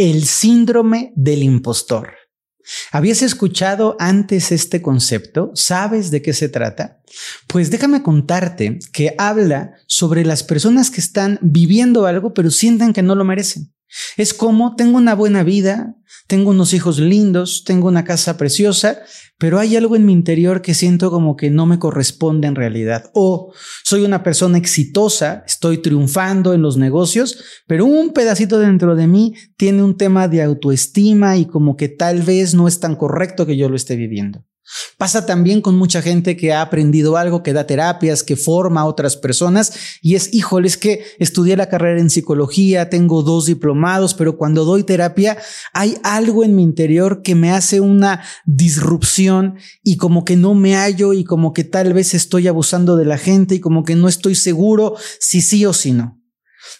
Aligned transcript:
el 0.00 0.24
síndrome 0.24 1.12
del 1.14 1.42
impostor. 1.42 2.14
¿Habías 2.90 3.20
escuchado 3.20 3.96
antes 3.98 4.50
este 4.50 4.80
concepto? 4.80 5.50
¿Sabes 5.54 6.10
de 6.10 6.22
qué 6.22 6.32
se 6.32 6.48
trata? 6.48 7.02
Pues 7.46 7.70
déjame 7.70 8.02
contarte 8.02 8.78
que 8.94 9.14
habla 9.18 9.74
sobre 9.86 10.24
las 10.24 10.42
personas 10.42 10.90
que 10.90 11.02
están 11.02 11.38
viviendo 11.42 12.06
algo 12.06 12.32
pero 12.32 12.50
sienten 12.50 12.94
que 12.94 13.02
no 13.02 13.14
lo 13.14 13.26
merecen. 13.26 13.74
Es 14.16 14.32
como 14.32 14.74
tengo 14.74 14.96
una 14.96 15.14
buena 15.14 15.42
vida, 15.42 15.94
tengo 16.30 16.50
unos 16.50 16.74
hijos 16.74 17.00
lindos, 17.00 17.64
tengo 17.64 17.88
una 17.88 18.04
casa 18.04 18.36
preciosa, 18.36 19.00
pero 19.36 19.58
hay 19.58 19.74
algo 19.74 19.96
en 19.96 20.06
mi 20.06 20.12
interior 20.12 20.62
que 20.62 20.74
siento 20.74 21.10
como 21.10 21.34
que 21.34 21.50
no 21.50 21.66
me 21.66 21.80
corresponde 21.80 22.46
en 22.46 22.54
realidad. 22.54 23.10
O 23.14 23.52
soy 23.82 24.04
una 24.04 24.22
persona 24.22 24.56
exitosa, 24.56 25.42
estoy 25.44 25.78
triunfando 25.78 26.54
en 26.54 26.62
los 26.62 26.76
negocios, 26.76 27.42
pero 27.66 27.84
un 27.84 28.12
pedacito 28.12 28.60
dentro 28.60 28.94
de 28.94 29.08
mí 29.08 29.34
tiene 29.56 29.82
un 29.82 29.96
tema 29.96 30.28
de 30.28 30.40
autoestima 30.44 31.36
y 31.36 31.46
como 31.46 31.76
que 31.76 31.88
tal 31.88 32.22
vez 32.22 32.54
no 32.54 32.68
es 32.68 32.78
tan 32.78 32.94
correcto 32.94 33.44
que 33.44 33.56
yo 33.56 33.68
lo 33.68 33.74
esté 33.74 33.96
viviendo. 33.96 34.44
Pasa 34.98 35.26
también 35.26 35.60
con 35.60 35.76
mucha 35.76 36.02
gente 36.02 36.36
que 36.36 36.52
ha 36.52 36.62
aprendido 36.62 37.16
algo, 37.16 37.42
que 37.42 37.52
da 37.52 37.66
terapias, 37.66 38.22
que 38.22 38.36
forma 38.36 38.82
a 38.82 38.86
otras 38.86 39.16
personas 39.16 39.72
y 40.02 40.14
es, 40.14 40.32
híjole, 40.32 40.68
es 40.68 40.76
que 40.76 41.04
estudié 41.18 41.56
la 41.56 41.68
carrera 41.68 42.00
en 42.00 42.10
psicología, 42.10 42.90
tengo 42.90 43.22
dos 43.22 43.46
diplomados, 43.46 44.14
pero 44.14 44.36
cuando 44.36 44.64
doy 44.64 44.84
terapia 44.84 45.38
hay 45.72 45.96
algo 46.02 46.44
en 46.44 46.54
mi 46.54 46.62
interior 46.62 47.22
que 47.22 47.34
me 47.34 47.50
hace 47.50 47.80
una 47.80 48.22
disrupción 48.44 49.56
y 49.82 49.96
como 49.96 50.24
que 50.24 50.36
no 50.36 50.54
me 50.54 50.74
hallo 50.74 51.12
y 51.12 51.24
como 51.24 51.52
que 51.52 51.64
tal 51.64 51.92
vez 51.92 52.14
estoy 52.14 52.48
abusando 52.48 52.96
de 52.96 53.04
la 53.04 53.18
gente 53.18 53.56
y 53.56 53.60
como 53.60 53.84
que 53.84 53.96
no 53.96 54.08
estoy 54.08 54.34
seguro 54.34 54.96
si 55.18 55.40
sí 55.40 55.64
o 55.66 55.72
si 55.72 55.92
no. 55.92 56.20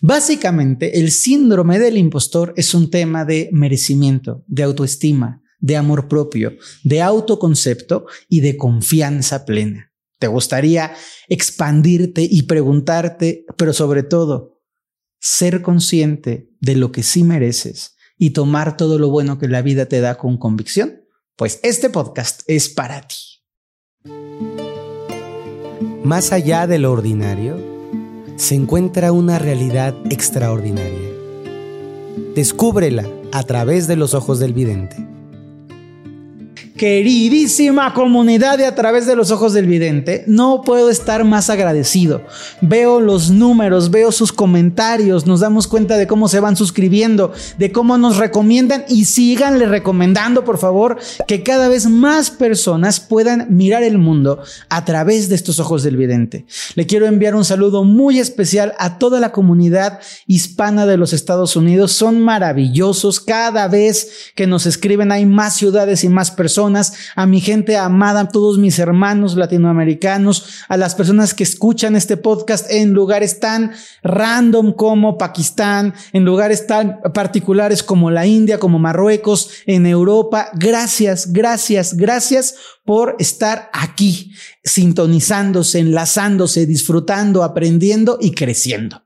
Básicamente, 0.00 1.00
el 1.00 1.10
síndrome 1.10 1.78
del 1.78 1.96
impostor 1.96 2.54
es 2.56 2.74
un 2.74 2.90
tema 2.90 3.24
de 3.24 3.50
merecimiento, 3.52 4.44
de 4.46 4.62
autoestima, 4.62 5.42
de 5.60 5.76
amor 5.76 6.08
propio, 6.08 6.56
de 6.82 7.02
autoconcepto 7.02 8.06
y 8.28 8.40
de 8.40 8.56
confianza 8.56 9.44
plena. 9.44 9.92
¿Te 10.18 10.26
gustaría 10.26 10.92
expandirte 11.28 12.26
y 12.30 12.42
preguntarte, 12.42 13.46
pero 13.56 13.72
sobre 13.72 14.02
todo, 14.02 14.60
ser 15.18 15.62
consciente 15.62 16.50
de 16.60 16.76
lo 16.76 16.92
que 16.92 17.02
sí 17.02 17.24
mereces 17.24 17.96
y 18.18 18.30
tomar 18.30 18.76
todo 18.76 18.98
lo 18.98 19.08
bueno 19.08 19.38
que 19.38 19.48
la 19.48 19.62
vida 19.62 19.86
te 19.86 20.00
da 20.00 20.18
con 20.18 20.36
convicción? 20.36 21.04
Pues 21.36 21.60
este 21.62 21.88
podcast 21.88 22.42
es 22.46 22.68
para 22.68 23.06
ti. 23.08 23.16
Más 26.04 26.32
allá 26.32 26.66
de 26.66 26.78
lo 26.78 26.92
ordinario, 26.92 27.56
se 28.36 28.54
encuentra 28.54 29.12
una 29.12 29.38
realidad 29.38 29.94
extraordinaria. 30.10 31.10
Descúbrela 32.34 33.06
a 33.32 33.42
través 33.42 33.86
de 33.86 33.96
los 33.96 34.14
ojos 34.14 34.38
del 34.38 34.52
vidente. 34.52 35.09
Queridísima 36.80 37.92
comunidad 37.92 38.56
de 38.56 38.64
a 38.64 38.74
través 38.74 39.04
de 39.04 39.14
los 39.14 39.30
ojos 39.30 39.52
del 39.52 39.66
vidente, 39.66 40.24
no 40.26 40.62
puedo 40.62 40.88
estar 40.88 41.24
más 41.24 41.50
agradecido. 41.50 42.22
Veo 42.62 43.02
los 43.02 43.28
números, 43.28 43.90
veo 43.90 44.10
sus 44.10 44.32
comentarios, 44.32 45.26
nos 45.26 45.40
damos 45.40 45.66
cuenta 45.66 45.98
de 45.98 46.06
cómo 46.06 46.26
se 46.26 46.40
van 46.40 46.56
suscribiendo, 46.56 47.34
de 47.58 47.70
cómo 47.70 47.98
nos 47.98 48.16
recomiendan 48.16 48.86
y 48.88 49.04
síganle 49.04 49.66
recomendando, 49.66 50.46
por 50.46 50.56
favor, 50.56 50.96
que 51.28 51.42
cada 51.42 51.68
vez 51.68 51.86
más 51.86 52.30
personas 52.30 52.98
puedan 52.98 53.54
mirar 53.54 53.82
el 53.82 53.98
mundo 53.98 54.40
a 54.70 54.86
través 54.86 55.28
de 55.28 55.34
estos 55.34 55.60
ojos 55.60 55.82
del 55.82 55.98
vidente. 55.98 56.46
Le 56.76 56.86
quiero 56.86 57.04
enviar 57.04 57.34
un 57.34 57.44
saludo 57.44 57.84
muy 57.84 58.18
especial 58.18 58.72
a 58.78 58.96
toda 58.96 59.20
la 59.20 59.32
comunidad 59.32 60.00
hispana 60.26 60.86
de 60.86 60.96
los 60.96 61.12
Estados 61.12 61.56
Unidos. 61.56 61.92
Son 61.92 62.20
maravillosos. 62.20 63.20
Cada 63.20 63.68
vez 63.68 64.30
que 64.34 64.46
nos 64.46 64.64
escriben 64.64 65.12
hay 65.12 65.26
más 65.26 65.56
ciudades 65.56 66.04
y 66.04 66.08
más 66.08 66.30
personas 66.30 66.69
a 67.16 67.26
mi 67.26 67.40
gente 67.40 67.76
amada, 67.76 68.20
a 68.20 68.28
todos 68.28 68.58
mis 68.58 68.78
hermanos 68.78 69.36
latinoamericanos, 69.36 70.64
a 70.68 70.76
las 70.76 70.94
personas 70.94 71.34
que 71.34 71.44
escuchan 71.44 71.96
este 71.96 72.16
podcast 72.16 72.70
en 72.70 72.92
lugares 72.92 73.40
tan 73.40 73.72
random 74.02 74.72
como 74.72 75.18
Pakistán, 75.18 75.94
en 76.12 76.24
lugares 76.24 76.66
tan 76.66 77.00
particulares 77.14 77.82
como 77.82 78.10
la 78.10 78.26
India, 78.26 78.58
como 78.58 78.78
Marruecos, 78.78 79.50
en 79.66 79.86
Europa. 79.86 80.50
Gracias, 80.54 81.32
gracias, 81.32 81.96
gracias 81.96 82.54
por 82.84 83.16
estar 83.18 83.70
aquí, 83.72 84.32
sintonizándose, 84.64 85.78
enlazándose, 85.78 86.66
disfrutando, 86.66 87.42
aprendiendo 87.42 88.18
y 88.20 88.32
creciendo. 88.32 89.02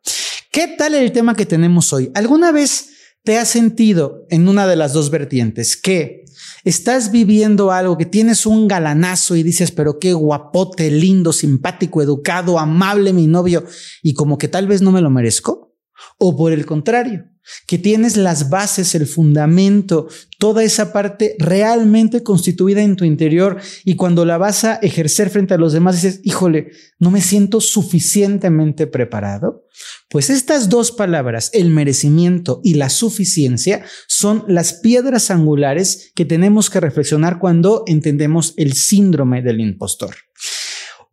¿Qué 0.50 0.68
tal 0.68 0.94
el 0.94 1.12
tema 1.12 1.34
que 1.34 1.46
tenemos 1.46 1.92
hoy? 1.92 2.10
¿Alguna 2.14 2.52
vez 2.52 2.90
te 3.24 3.38
has 3.38 3.48
sentido 3.48 4.26
en 4.30 4.48
una 4.48 4.66
de 4.66 4.76
las 4.76 4.92
dos 4.92 5.10
vertientes 5.10 5.76
que 5.76 6.23
estás 6.64 7.10
viviendo 7.10 7.70
algo 7.70 7.98
que 7.98 8.06
tienes 8.06 8.46
un 8.46 8.68
galanazo 8.68 9.36
y 9.36 9.42
dices, 9.42 9.70
pero 9.70 9.98
qué 9.98 10.12
guapote, 10.12 10.90
lindo, 10.90 11.32
simpático, 11.32 12.02
educado, 12.02 12.58
amable 12.58 13.12
mi 13.12 13.26
novio, 13.26 13.64
y 14.02 14.14
como 14.14 14.38
que 14.38 14.48
tal 14.48 14.66
vez 14.66 14.82
no 14.82 14.92
me 14.92 15.00
lo 15.00 15.10
merezco. 15.10 15.76
O 16.18 16.36
por 16.36 16.52
el 16.52 16.66
contrario, 16.66 17.26
que 17.66 17.78
tienes 17.78 18.16
las 18.16 18.50
bases, 18.50 18.94
el 18.94 19.06
fundamento, 19.06 20.08
toda 20.38 20.62
esa 20.62 20.92
parte 20.92 21.36
realmente 21.38 22.22
constituida 22.22 22.82
en 22.82 22.96
tu 22.96 23.04
interior 23.04 23.60
y 23.84 23.96
cuando 23.96 24.24
la 24.24 24.38
vas 24.38 24.64
a 24.64 24.74
ejercer 24.76 25.30
frente 25.30 25.54
a 25.54 25.58
los 25.58 25.72
demás 25.72 26.02
dices, 26.02 26.20
híjole, 26.22 26.72
no 26.98 27.10
me 27.10 27.20
siento 27.20 27.60
suficientemente 27.60 28.86
preparado. 28.86 29.64
Pues 30.08 30.30
estas 30.30 30.68
dos 30.68 30.92
palabras, 30.92 31.50
el 31.52 31.70
merecimiento 31.70 32.60
y 32.62 32.74
la 32.74 32.88
suficiencia, 32.90 33.84
son 34.06 34.44
las 34.48 34.74
piedras 34.74 35.30
angulares 35.30 36.12
que 36.14 36.24
tenemos 36.24 36.70
que 36.70 36.80
reflexionar 36.80 37.38
cuando 37.38 37.84
entendemos 37.86 38.54
el 38.56 38.74
síndrome 38.74 39.42
del 39.42 39.60
impostor. 39.60 40.14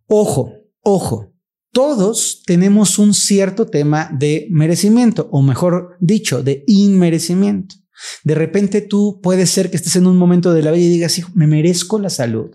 Ojo, 0.08 0.54
ojo, 0.82 1.31
todos 1.72 2.44
tenemos 2.46 3.00
un 3.00 3.14
cierto 3.14 3.66
tema 3.66 4.10
de 4.12 4.48
merecimiento, 4.50 5.30
o 5.32 5.42
mejor 5.42 5.98
dicho, 6.00 6.44
de 6.44 6.64
inmerecimiento. 6.68 7.76
De 8.24 8.36
repente 8.36 8.82
tú 8.82 9.20
puedes 9.22 9.50
ser 9.50 9.70
que 9.70 9.78
estés 9.78 9.96
en 9.96 10.08
un 10.08 10.18
momento 10.18 10.54
de 10.54 10.64
la 10.64 10.72
vida 10.72 10.86
y 10.86 10.90
digas, 10.90 11.18
hijo, 11.18 11.32
me 11.34 11.48
merezco 11.48 12.00
la 12.00 12.10
salud, 12.10 12.52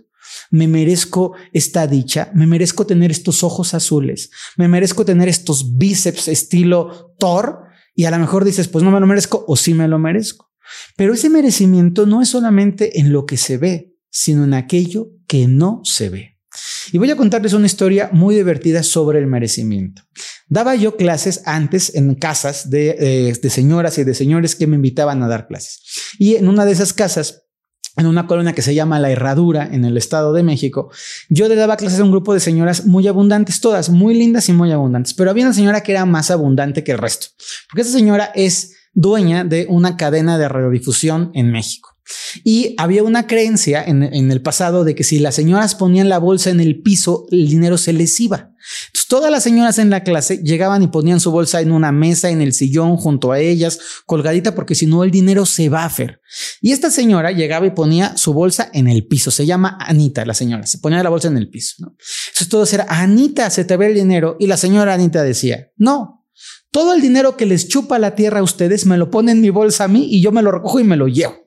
me 0.51 0.69
merezco 0.69 1.35
esta 1.53 1.87
dicha, 1.87 2.31
me 2.35 2.47
merezco 2.47 2.87
tener 2.87 3.11
estos 3.11 3.43
ojos 3.43 3.75
azules, 3.75 4.31
me 4.57 4.69
merezco 4.69 5.05
tener 5.05 5.29
estos 5.29 5.77
bíceps 5.77 6.29
estilo 6.29 7.15
Thor, 7.19 7.61
y 7.95 8.05
a 8.05 8.11
lo 8.11 8.19
mejor 8.19 8.45
dices, 8.45 8.69
pues 8.69 8.85
no 8.85 8.91
me 8.91 9.01
lo 9.01 9.07
merezco 9.07 9.45
o 9.49 9.57
sí 9.57 9.73
me 9.73 9.89
lo 9.89 9.99
merezco. 9.99 10.53
Pero 10.97 11.15
ese 11.15 11.31
merecimiento 11.31 12.05
no 12.05 12.21
es 12.21 12.29
solamente 12.29 13.01
en 13.01 13.13
lo 13.13 13.25
que 13.25 13.39
se 13.39 13.57
ve, 13.57 13.95
sino 14.11 14.45
en 14.45 14.53
aquello 14.53 15.13
que 15.27 15.47
no 15.47 15.81
se 15.85 16.11
ve. 16.11 16.36
Y 16.93 16.99
voy 16.99 17.11
a 17.11 17.17
contarles 17.17 17.53
una 17.53 17.67
historia 17.67 18.11
muy 18.13 18.35
divertida 18.35 18.83
sobre 18.83 19.19
el 19.19 19.27
merecimiento. 19.27 20.03
Daba 20.49 20.75
yo 20.75 20.97
clases 20.97 21.43
antes 21.45 21.95
en 21.95 22.15
casas 22.15 22.71
de, 22.71 22.97
eh, 22.99 23.39
de, 23.41 23.51
señoras 23.51 23.99
y 23.99 24.05
de 24.05 24.15
señores 24.15 24.55
que 24.55 24.67
me 24.67 24.77
invitaban 24.77 25.23
a 25.23 25.29
dar 25.29 25.47
clases. 25.49 25.81
Y 26.19 26.37
en 26.37 26.49
una 26.49 26.65
de 26.65 26.73
esas 26.73 26.93
casas, 26.93 27.45
en 27.97 28.07
una 28.07 28.27
colonia 28.27 28.53
que 28.53 28.63
se 28.63 28.75
llama 28.75 29.01
La 29.01 29.11
Herradura, 29.11 29.69
en 29.73 29.85
el 29.85 29.97
Estado 29.97 30.33
de 30.33 30.43
México, 30.43 30.91
yo 31.29 31.49
le 31.49 31.57
daba 31.57 31.77
clases 31.77 32.01
a 32.01 32.05
un 32.05 32.11
grupo 32.11 32.35
de 32.35 32.41
señoras 32.41 32.87
muy 32.87 33.09
abundantes, 33.09 33.61
todas 33.61 33.89
muy 33.89 34.15
lindas 34.15 34.49
y 34.49 34.53
muy 34.53 34.71
abundantes. 34.71 35.15
Pero 35.15 35.31
había 35.31 35.45
una 35.45 35.55
señora 35.55 35.83
que 35.83 35.93
era 35.93 36.05
más 36.05 36.31
abundante 36.31 36.85
que 36.85 36.93
el 36.93 36.99
resto, 36.99 37.29
porque 37.69 37.83
esa 37.83 37.93
señora 37.93 38.31
es 38.35 38.75
dueña 38.93 39.45
de 39.45 39.67
una 39.69 39.97
cadena 39.97 40.39
de 40.39 40.49
radiodifusión 40.49 41.31
en 41.35 41.51
México. 41.51 41.96
Y 42.45 42.75
había 42.79 43.03
una 43.03 43.27
creencia 43.27 43.83
en, 43.83 44.03
el 44.03 44.43
pasado 44.43 44.85
de 44.85 44.95
que 44.95 45.05
si 45.05 45.19
las 45.19 45.35
señoras 45.35 45.75
ponían 45.75 46.09
la 46.09 46.19
bolsa 46.19 46.51
en 46.51 46.61
el 46.61 46.81
piso, 46.81 47.27
el 47.31 47.49
dinero 47.49 47.79
se 47.79 47.93
les 47.93 48.19
iba. 48.21 48.53
Entonces, 48.89 49.09
todas 49.09 49.31
las 49.31 49.43
señoras 49.43 49.79
en 49.79 49.91
la 49.91 50.03
clase 50.03 50.39
llegaban 50.39 50.83
y 50.83 50.89
ponían 50.89 51.21
su 51.21 51.31
bolsa 51.31 51.61
en 51.61 51.73
una 51.73 51.93
mesa, 51.93 52.31
en 52.31 52.41
el 52.41 52.53
sillón, 52.53 52.97
junto 52.97 53.33
a 53.33 53.41
ellas, 53.41 53.79
colgadita, 54.07 54.55
porque 54.55 54.75
si 54.75 54.87
no, 54.87 55.05
el 55.05 55.11
dinero 55.11 55.47
se 55.47 55.69
va 55.69 55.83
a 55.83 55.87
hacer. 55.87 56.21
Y 56.61 56.73
esta 56.73 56.91
señora 56.91 57.33
llegaba 57.33 57.67
y 57.67 57.71
ponía 57.71 58.17
su 58.17 58.33
bolsa 58.33 58.71
en 58.73 58.89
el 58.89 59.07
piso. 59.07 59.31
Se 59.31 59.47
llama 59.47 59.79
Anita, 59.81 60.25
la 60.25 60.35
señora. 60.35 60.67
Se 60.67 60.79
ponía 60.79 61.03
la 61.03 61.11
bolsa 61.11 61.29
en 61.29 61.37
el 61.37 61.49
piso. 61.49 61.77
¿no? 61.79 61.97
Entonces, 62.29 62.49
todo 62.49 62.67
era 62.73 62.87
Anita, 62.89 63.51
se 63.51 63.65
te 63.65 63.77
ve 63.77 63.87
el 63.87 63.95
dinero. 63.95 64.37
Y 64.39 64.47
la 64.47 64.57
señora 64.57 64.95
Anita 64.95 65.23
decía, 65.23 65.71
no, 65.77 66.25
todo 66.71 66.93
el 66.93 67.01
dinero 67.01 67.37
que 67.37 67.47
les 67.47 67.69
chupa 67.69 67.99
la 67.99 68.15
tierra 68.15 68.41
a 68.41 68.43
ustedes 68.43 68.85
me 68.85 68.99
lo 68.99 69.11
ponen 69.11 69.37
en 69.37 69.43
mi 69.43 69.51
bolsa 69.51 69.85
a 69.85 69.89
mí 69.89 70.09
y 70.11 70.21
yo 70.21 70.33
me 70.33 70.43
lo 70.43 70.53
recojo 70.53 70.81
y 70.81 70.85
me 70.85 70.97
lo 70.97 71.09
llevo. 71.09 71.46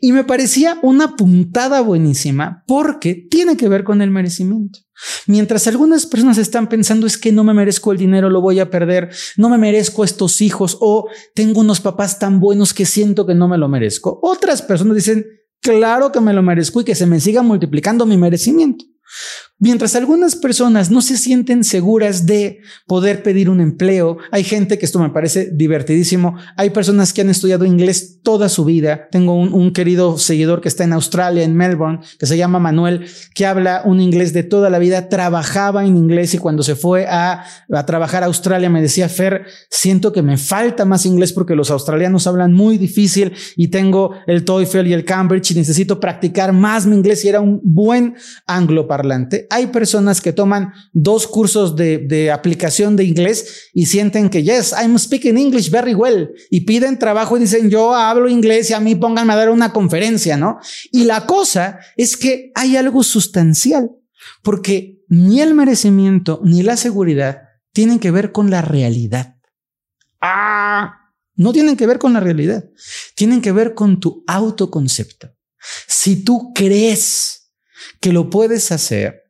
Y 0.00 0.12
me 0.12 0.24
parecía 0.24 0.78
una 0.82 1.16
puntada 1.16 1.80
buenísima 1.80 2.64
porque 2.66 3.14
tiene 3.14 3.56
que 3.56 3.68
ver 3.68 3.84
con 3.84 4.02
el 4.02 4.10
merecimiento. 4.10 4.80
Mientras 5.26 5.66
algunas 5.66 6.06
personas 6.06 6.38
están 6.38 6.68
pensando 6.68 7.06
es 7.06 7.18
que 7.18 7.32
no 7.32 7.44
me 7.44 7.54
merezco 7.54 7.92
el 7.92 7.98
dinero, 7.98 8.30
lo 8.30 8.40
voy 8.40 8.60
a 8.60 8.70
perder, 8.70 9.10
no 9.36 9.48
me 9.48 9.58
merezco 9.58 10.04
estos 10.04 10.40
hijos 10.40 10.78
o 10.80 11.08
tengo 11.34 11.60
unos 11.60 11.80
papás 11.80 12.18
tan 12.18 12.40
buenos 12.40 12.72
que 12.72 12.86
siento 12.86 13.26
que 13.26 13.34
no 13.34 13.48
me 13.48 13.58
lo 13.58 13.68
merezco. 13.68 14.20
Otras 14.22 14.62
personas 14.62 14.96
dicen, 14.96 15.26
claro 15.60 16.12
que 16.12 16.20
me 16.20 16.32
lo 16.32 16.42
merezco 16.42 16.80
y 16.80 16.84
que 16.84 16.94
se 16.94 17.06
me 17.06 17.20
siga 17.20 17.42
multiplicando 17.42 18.06
mi 18.06 18.16
merecimiento. 18.16 18.84
Mientras 19.64 19.94
algunas 19.94 20.34
personas 20.34 20.90
no 20.90 21.00
se 21.00 21.16
sienten 21.16 21.62
seguras 21.62 22.26
de 22.26 22.62
poder 22.88 23.22
pedir 23.22 23.48
un 23.48 23.60
empleo, 23.60 24.18
hay 24.32 24.42
gente 24.42 24.76
que 24.76 24.84
esto 24.84 24.98
me 24.98 25.10
parece 25.10 25.50
divertidísimo, 25.52 26.34
hay 26.56 26.70
personas 26.70 27.12
que 27.12 27.20
han 27.20 27.30
estudiado 27.30 27.64
inglés 27.64 28.18
toda 28.24 28.48
su 28.48 28.64
vida. 28.64 29.06
Tengo 29.12 29.36
un, 29.36 29.72
querido 29.72 30.18
seguidor 30.18 30.60
que 30.60 30.66
está 30.66 30.82
en 30.82 30.92
Australia, 30.92 31.44
en 31.44 31.54
Melbourne, 31.54 32.00
que 32.18 32.26
se 32.26 32.36
llama 32.36 32.58
Manuel, 32.58 33.06
que 33.36 33.46
habla 33.46 33.82
un 33.84 34.00
inglés 34.00 34.32
de 34.32 34.42
toda 34.42 34.68
la 34.68 34.80
vida, 34.80 35.08
trabajaba 35.08 35.86
en 35.86 35.96
inglés 35.96 36.34
y 36.34 36.38
cuando 36.38 36.64
se 36.64 36.74
fue 36.74 37.06
a, 37.06 37.44
a 37.70 37.86
trabajar 37.86 38.24
a 38.24 38.26
Australia 38.26 38.68
me 38.68 38.82
decía, 38.82 39.08
Fer, 39.08 39.46
siento 39.70 40.12
que 40.12 40.22
me 40.22 40.38
falta 40.38 40.84
más 40.84 41.06
inglés 41.06 41.32
porque 41.32 41.54
los 41.54 41.70
australianos 41.70 42.26
hablan 42.26 42.52
muy 42.52 42.78
difícil 42.78 43.32
y 43.54 43.68
tengo 43.68 44.10
el 44.26 44.44
TOEFL 44.44 44.88
y 44.88 44.92
el 44.92 45.04
Cambridge 45.04 45.52
y 45.52 45.54
necesito 45.54 46.00
practicar 46.00 46.52
más 46.52 46.84
mi 46.84 46.96
inglés 46.96 47.24
y 47.24 47.28
era 47.28 47.40
un 47.40 47.60
buen 47.62 48.16
angloparlante 48.48 49.46
hay 49.52 49.66
personas 49.66 50.20
que 50.20 50.32
toman 50.32 50.72
dos 50.92 51.26
cursos 51.26 51.76
de, 51.76 52.30
aplicación 52.32 52.96
de 52.96 53.04
inglés 53.04 53.70
y 53.74 53.86
sienten 53.86 54.30
que, 54.30 54.42
yes, 54.42 54.72
I'm 54.72 54.98
speaking 54.98 55.36
English 55.36 55.70
very 55.70 55.94
well. 55.94 56.30
Y 56.50 56.62
piden 56.62 56.98
trabajo 56.98 57.36
y 57.36 57.40
dicen, 57.40 57.68
yo 57.68 57.94
hablo 57.94 58.28
inglés 58.28 58.70
y 58.70 58.72
a 58.72 58.80
mí 58.80 58.94
pónganme 58.94 59.34
a 59.34 59.36
dar 59.36 59.50
una 59.50 59.72
conferencia, 59.72 60.36
¿no? 60.36 60.58
Y 60.90 61.04
la 61.04 61.26
cosa 61.26 61.78
es 61.96 62.16
que 62.16 62.50
hay 62.54 62.76
algo 62.76 63.02
sustancial, 63.02 63.90
porque 64.42 65.00
ni 65.08 65.40
el 65.40 65.54
merecimiento 65.54 66.40
ni 66.42 66.62
la 66.62 66.76
seguridad 66.76 67.42
tienen 67.72 67.98
que 67.98 68.10
ver 68.10 68.32
con 68.32 68.50
la 68.50 68.62
realidad. 68.62 69.36
Ah, 70.20 70.94
no 71.34 71.52
tienen 71.52 71.76
que 71.76 71.86
ver 71.86 71.98
con 71.98 72.12
la 72.12 72.20
realidad, 72.20 72.64
tienen 73.14 73.42
que 73.42 73.52
ver 73.52 73.74
con 73.74 74.00
tu 74.00 74.24
autoconcepto. 74.26 75.30
Si 75.86 76.24
tú 76.24 76.52
crees 76.54 77.52
que 78.00 78.12
lo 78.12 78.30
puedes 78.30 78.72
hacer, 78.72 79.21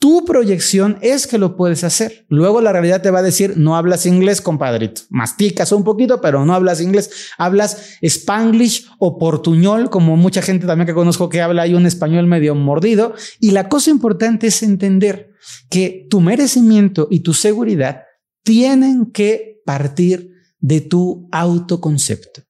tu 0.00 0.24
proyección 0.24 0.96
es 1.02 1.26
que 1.26 1.36
lo 1.36 1.56
puedes 1.56 1.84
hacer. 1.84 2.24
Luego 2.30 2.62
la 2.62 2.72
realidad 2.72 3.02
te 3.02 3.10
va 3.10 3.18
a 3.18 3.22
decir, 3.22 3.58
no 3.58 3.76
hablas 3.76 4.06
inglés, 4.06 4.40
compadrito. 4.40 5.02
Masticas 5.10 5.72
un 5.72 5.84
poquito, 5.84 6.22
pero 6.22 6.46
no 6.46 6.54
hablas 6.54 6.80
inglés. 6.80 7.28
Hablas 7.36 7.98
spanglish 8.00 8.86
o 8.98 9.18
portuñol, 9.18 9.90
como 9.90 10.16
mucha 10.16 10.40
gente 10.40 10.66
también 10.66 10.86
que 10.86 10.94
conozco 10.94 11.28
que 11.28 11.42
habla 11.42 11.62
ahí 11.62 11.74
un 11.74 11.84
español 11.84 12.26
medio 12.26 12.54
mordido. 12.54 13.14
Y 13.40 13.50
la 13.50 13.68
cosa 13.68 13.90
importante 13.90 14.46
es 14.46 14.62
entender 14.62 15.34
que 15.68 16.06
tu 16.08 16.22
merecimiento 16.22 17.06
y 17.10 17.20
tu 17.20 17.34
seguridad 17.34 18.04
tienen 18.42 19.12
que 19.12 19.60
partir 19.66 20.30
de 20.60 20.80
tu 20.80 21.28
autoconcepto. 21.30 22.40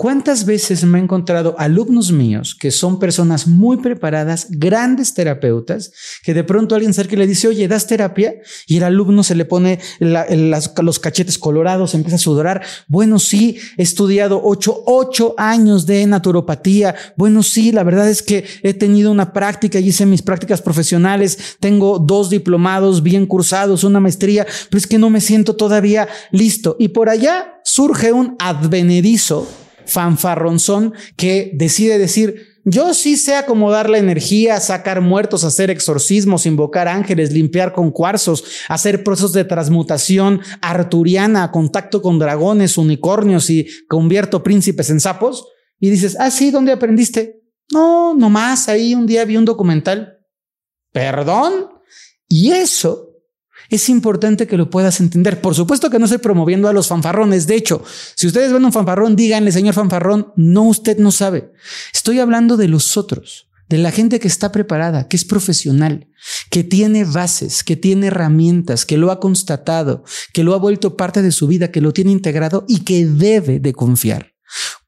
¿Cuántas 0.00 0.46
veces 0.46 0.82
me 0.84 0.98
he 0.98 1.02
encontrado 1.02 1.54
alumnos 1.58 2.10
míos 2.10 2.56
que 2.58 2.70
son 2.70 2.98
personas 2.98 3.46
muy 3.46 3.76
preparadas, 3.76 4.46
grandes 4.48 5.12
terapeutas, 5.12 5.92
que 6.22 6.32
de 6.32 6.42
pronto 6.42 6.74
alguien 6.74 6.94
cerca 6.94 7.16
le 7.16 7.26
dice, 7.26 7.48
oye, 7.48 7.68
¿das 7.68 7.86
terapia? 7.86 8.32
Y 8.66 8.78
el 8.78 8.84
alumno 8.84 9.22
se 9.22 9.34
le 9.34 9.44
pone 9.44 9.78
los 10.00 10.98
cachetes 11.00 11.36
colorados, 11.36 11.92
empieza 11.92 12.16
a 12.16 12.18
sudorar. 12.18 12.62
Bueno, 12.88 13.18
sí, 13.18 13.58
he 13.76 13.82
estudiado 13.82 14.40
ocho, 14.42 14.82
ocho 14.86 15.34
años 15.36 15.84
de 15.84 16.06
naturopatía. 16.06 16.94
Bueno, 17.16 17.42
sí, 17.42 17.70
la 17.70 17.82
verdad 17.82 18.08
es 18.08 18.22
que 18.22 18.46
he 18.62 18.72
tenido 18.72 19.10
una 19.10 19.34
práctica 19.34 19.80
y 19.80 19.88
hice 19.88 20.06
mis 20.06 20.22
prácticas 20.22 20.62
profesionales. 20.62 21.58
Tengo 21.60 21.98
dos 21.98 22.30
diplomados 22.30 23.02
bien 23.02 23.26
cursados, 23.26 23.84
una 23.84 24.00
maestría, 24.00 24.46
pero 24.70 24.78
es 24.78 24.86
que 24.86 24.96
no 24.96 25.10
me 25.10 25.20
siento 25.20 25.56
todavía 25.56 26.08
listo. 26.30 26.76
Y 26.78 26.88
por 26.88 27.10
allá 27.10 27.60
surge 27.64 28.14
un 28.14 28.36
advenedizo 28.38 29.46
fanfarronzón 29.90 30.94
que 31.16 31.50
decide 31.54 31.98
decir, 31.98 32.50
yo 32.64 32.94
sí 32.94 33.16
sé 33.16 33.36
acomodar 33.36 33.88
la 33.88 33.98
energía, 33.98 34.60
sacar 34.60 35.00
muertos, 35.00 35.44
hacer 35.44 35.70
exorcismos, 35.70 36.46
invocar 36.46 36.88
ángeles, 36.88 37.32
limpiar 37.32 37.72
con 37.72 37.90
cuarzos, 37.90 38.44
hacer 38.68 39.02
procesos 39.02 39.32
de 39.32 39.44
transmutación 39.44 40.40
arturiana, 40.60 41.50
contacto 41.50 42.02
con 42.02 42.18
dragones, 42.18 42.76
unicornios 42.76 43.48
y 43.50 43.66
convierto 43.88 44.42
príncipes 44.42 44.90
en 44.90 45.00
sapos. 45.00 45.46
Y 45.78 45.90
dices, 45.90 46.16
ah, 46.20 46.30
sí, 46.30 46.50
¿dónde 46.50 46.72
aprendiste? 46.72 47.40
No, 47.72 48.14
nomás 48.14 48.68
ahí 48.68 48.94
un 48.94 49.06
día 49.06 49.24
vi 49.24 49.36
un 49.36 49.44
documental. 49.46 50.18
¿Perdón? 50.92 51.68
Y 52.28 52.52
eso 52.52 53.09
es 53.70 53.88
importante 53.88 54.46
que 54.46 54.56
lo 54.56 54.68
puedas 54.68 55.00
entender. 55.00 55.40
Por 55.40 55.54
supuesto 55.54 55.88
que 55.88 55.98
no 55.98 56.04
estoy 56.04 56.18
promoviendo 56.18 56.68
a 56.68 56.72
los 56.72 56.88
fanfarrones. 56.88 57.46
De 57.46 57.54
hecho, 57.54 57.82
si 58.16 58.26
ustedes 58.26 58.52
ven 58.52 58.64
un 58.64 58.72
fanfarrón, 58.72 59.16
díganle, 59.16 59.52
señor 59.52 59.74
fanfarrón, 59.74 60.32
no, 60.36 60.64
usted 60.64 60.98
no 60.98 61.12
sabe. 61.12 61.52
Estoy 61.92 62.18
hablando 62.18 62.56
de 62.56 62.68
los 62.68 62.96
otros, 62.96 63.48
de 63.68 63.78
la 63.78 63.92
gente 63.92 64.18
que 64.18 64.28
está 64.28 64.50
preparada, 64.50 65.06
que 65.06 65.16
es 65.16 65.24
profesional, 65.24 66.08
que 66.50 66.64
tiene 66.64 67.04
bases, 67.04 67.62
que 67.62 67.76
tiene 67.76 68.08
herramientas, 68.08 68.84
que 68.84 68.96
lo 68.96 69.12
ha 69.12 69.20
constatado, 69.20 70.04
que 70.32 70.42
lo 70.42 70.54
ha 70.54 70.58
vuelto 70.58 70.96
parte 70.96 71.22
de 71.22 71.32
su 71.32 71.46
vida, 71.46 71.70
que 71.70 71.80
lo 71.80 71.92
tiene 71.92 72.10
integrado 72.10 72.64
y 72.66 72.80
que 72.80 73.06
debe 73.06 73.60
de 73.60 73.72
confiar. 73.72 74.32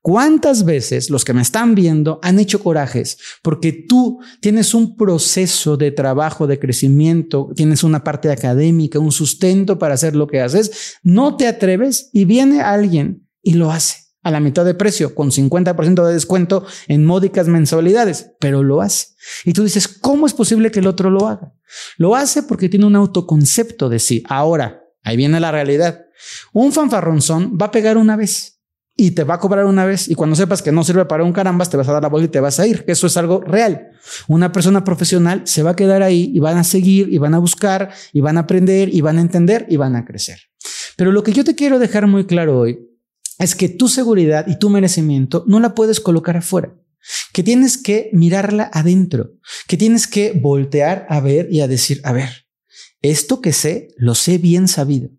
¿Cuántas 0.03 0.65
veces 0.65 1.11
los 1.11 1.25
que 1.25 1.33
me 1.33 1.43
están 1.43 1.77
viendo 1.77 2.19
han 2.23 2.41
hecho 2.41 2.61
corajes 2.61 3.19
porque 3.41 3.73
tú 3.73 4.19
tienes 4.41 4.75
un 4.75 4.97
proceso 4.97 5.77
de 5.77 5.93
trabajo, 5.93 6.49
de 6.49 6.59
crecimiento, 6.59 7.51
tienes 7.55 7.85
una 7.85 8.03
parte 8.03 8.29
académica, 8.29 8.99
un 8.99 9.13
sustento 9.13 9.79
para 9.79 9.95
hacer 9.95 10.17
lo 10.17 10.27
que 10.27 10.41
haces? 10.41 10.97
No 11.05 11.37
te 11.37 11.47
atreves 11.47 12.11
y 12.13 12.25
viene 12.25 12.63
alguien 12.63 13.29
y 13.43 13.55
lo 13.55 13.71
hace 13.71 13.99
a 14.25 14.33
la 14.33 14.41
mitad 14.41 14.65
de 14.65 14.75
precio, 14.75 15.15
con 15.15 15.31
50% 15.31 16.05
de 16.05 16.15
descuento 16.15 16.65
en 16.89 17.05
módicas 17.05 17.47
mensualidades, 17.47 18.33
pero 18.41 18.65
lo 18.65 18.81
hace. 18.81 19.09
Y 19.45 19.53
tú 19.53 19.63
dices, 19.63 19.87
¿cómo 19.87 20.27
es 20.27 20.35
posible 20.35 20.73
que 20.73 20.81
el 20.81 20.89
otro 20.89 21.11
lo 21.11 21.29
haga? 21.29 21.55
Lo 21.97 22.17
hace 22.17 22.43
porque 22.43 22.69
tiene 22.69 22.87
un 22.87 22.97
autoconcepto 22.97 23.89
de 23.89 24.01
sí. 24.01 24.23
Ahora, 24.29 24.83
ahí 25.05 25.17
viene 25.17 25.39
la 25.39 25.53
realidad. 25.53 26.07
Un 26.53 26.73
fanfarronzón 26.73 27.57
va 27.61 27.67
a 27.67 27.71
pegar 27.71 27.97
una 27.97 28.17
vez 28.17 28.62
y 28.97 29.13
te 29.13 29.25
va 29.25 29.35
a 29.35 29.39
cobrar 29.39 29.65
una 29.65 29.87
vez 29.87 30.09
y 30.09 30.15
cuando 30.15 30.37
sepas 30.37 30.63
que 30.63 30.71
no 30.71 30.85
sirve 30.85 31.05
para 31.07 31.25
un 31.25 31.33
carambas 31.33 31.71
te 31.71 31.77
vas 31.77 31.89
a 31.89 31.93
dar 31.93 32.03
la 32.03 32.09
bola 32.09 32.25
y 32.25 32.29
te 32.29 32.41
vas 32.41 32.61
a 32.61 32.67
ir. 32.67 32.85
Eso 32.87 33.07
es 33.07 33.17
algo 33.17 33.41
real. 33.41 33.91
Una 34.29 34.53
persona 34.53 34.85
profesional 34.85 35.43
se 35.45 35.63
va 35.63 35.71
a 35.71 35.77
quedar 35.77 36.03
ahí 36.03 36.31
y 36.35 36.39
van 36.41 36.59
a 36.59 36.65
seguir 36.65 37.13
y 37.13 37.19
van 37.19 37.35
a 37.35 37.39
buscar 37.39 37.91
y 38.13 38.21
van 38.21 38.37
a 38.37 38.41
aprender 38.41 38.93
y 38.93 39.01
van 39.01 39.19
a 39.19 39.23
entender 39.23 39.67
y 39.69 39.77
van 39.77 39.97
a 39.97 40.05
crecer. 40.05 40.39
Pero 40.97 41.13
lo 41.13 41.23
que 41.23 41.33
yo 41.33 41.45
te 41.45 41.55
quiero 41.55 41.79
dejar 41.79 42.07
muy 42.07 42.27
claro 42.27 42.59
hoy 42.59 42.79
es 43.39 43.55
que 43.55 43.69
tu 43.69 43.89
seguridad 43.89 44.47
y 44.47 44.59
tu 44.59 44.71
merecimiento 44.71 45.45
no 45.47 45.59
la 45.59 45.75
puedes 45.75 46.01
colocar 46.01 46.37
afuera, 46.37 46.75
que 47.33 47.43
tienes 47.43 47.79
que 47.79 48.11
mirarla 48.13 48.71
adentro, 48.73 49.33
que 49.67 49.77
tienes 49.77 50.07
que 50.07 50.33
voltear 50.33 51.07
a 51.09 51.21
ver 51.21 51.49
y 51.51 51.61
a 51.61 51.69
decir, 51.69 52.01
a 52.05 52.13
ver, 52.13 52.47
esto 53.01 53.41
que 53.41 53.53
sé, 53.53 53.89
lo 53.97 54.15
sé 54.15 54.39
bien 54.39 54.69
sabido. 54.69 55.11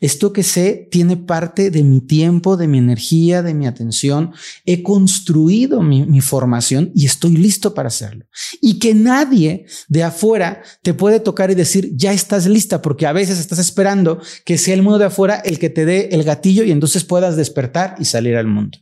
Esto 0.00 0.32
que 0.32 0.42
sé 0.42 0.88
tiene 0.90 1.16
parte 1.16 1.70
de 1.70 1.82
mi 1.82 2.00
tiempo, 2.00 2.56
de 2.56 2.68
mi 2.68 2.78
energía, 2.78 3.42
de 3.42 3.54
mi 3.54 3.66
atención. 3.66 4.32
He 4.64 4.82
construido 4.82 5.82
mi, 5.82 6.20
formación 6.20 6.90
y 6.94 7.06
estoy 7.06 7.36
listo 7.36 7.74
para 7.74 7.88
hacerlo. 7.88 8.26
Y 8.60 8.78
que 8.78 8.94
nadie 8.94 9.66
de 9.88 10.02
afuera 10.02 10.62
te 10.82 10.94
puede 10.94 11.20
tocar 11.20 11.50
y 11.50 11.54
decir, 11.54 11.92
ya 11.94 12.12
estás 12.12 12.46
lista, 12.46 12.82
porque 12.82 13.06
a 13.06 13.12
veces 13.12 13.38
estás 13.38 13.58
esperando 13.58 14.20
que 14.44 14.58
sea 14.58 14.74
el 14.74 14.82
mundo 14.82 14.98
de 14.98 15.06
afuera 15.06 15.36
el 15.36 15.58
que 15.58 15.70
te 15.70 15.84
dé 15.84 16.08
el 16.12 16.24
gatillo 16.24 16.64
y 16.64 16.72
entonces 16.72 17.04
puedas 17.04 17.36
despertar 17.36 17.94
y 17.98 18.04
salir 18.04 18.36
al 18.36 18.46
mundo. 18.46 18.78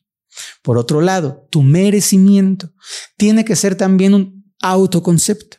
Por 0.62 0.78
otro 0.78 1.00
lado, 1.00 1.46
tu 1.50 1.62
merecimiento 1.62 2.72
tiene 3.16 3.44
que 3.44 3.56
ser 3.56 3.74
también 3.74 4.14
un 4.14 4.52
autoconcepto. 4.60 5.58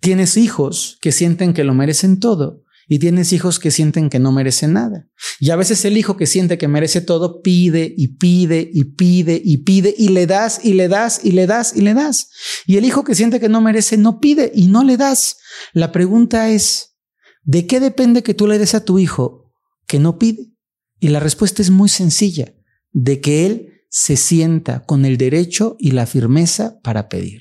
Tienes 0.00 0.36
hijos 0.36 0.98
que 1.00 1.12
sienten 1.12 1.54
que 1.54 1.64
lo 1.64 1.74
merecen 1.74 2.20
todo 2.20 2.61
y 2.92 2.98
tienes 2.98 3.32
hijos 3.32 3.58
que 3.58 3.70
sienten 3.70 4.10
que 4.10 4.18
no 4.18 4.32
merecen 4.32 4.74
nada. 4.74 5.08
Y 5.40 5.48
a 5.48 5.56
veces 5.56 5.82
el 5.86 5.96
hijo 5.96 6.18
que 6.18 6.26
siente 6.26 6.58
que 6.58 6.68
merece 6.68 7.00
todo 7.00 7.40
pide 7.40 7.94
y 7.96 8.18
pide 8.18 8.68
y 8.70 8.84
pide 8.84 9.40
y 9.42 9.56
pide 9.64 9.94
y 9.96 10.08
le 10.08 10.26
das 10.26 10.62
y 10.62 10.74
le 10.74 10.88
das 10.88 11.24
y 11.24 11.32
le 11.32 11.46
das 11.46 11.74
y 11.74 11.80
le 11.80 11.94
das. 11.94 12.28
Y 12.66 12.76
el 12.76 12.84
hijo 12.84 13.02
que 13.02 13.14
siente 13.14 13.40
que 13.40 13.48
no 13.48 13.62
merece 13.62 13.96
no 13.96 14.20
pide 14.20 14.52
y 14.54 14.66
no 14.66 14.84
le 14.84 14.98
das. 14.98 15.38
La 15.72 15.90
pregunta 15.90 16.50
es, 16.50 16.98
¿de 17.44 17.66
qué 17.66 17.80
depende 17.80 18.22
que 18.22 18.34
tú 18.34 18.46
le 18.46 18.58
des 18.58 18.74
a 18.74 18.84
tu 18.84 18.98
hijo 18.98 19.50
que 19.86 19.98
no 19.98 20.18
pide? 20.18 20.52
Y 21.00 21.08
la 21.08 21.18
respuesta 21.18 21.62
es 21.62 21.70
muy 21.70 21.88
sencilla, 21.88 22.52
de 22.90 23.22
que 23.22 23.46
él 23.46 23.72
se 23.88 24.18
sienta 24.18 24.84
con 24.84 25.06
el 25.06 25.16
derecho 25.16 25.76
y 25.78 25.92
la 25.92 26.04
firmeza 26.04 26.78
para 26.82 27.08
pedir. 27.08 27.40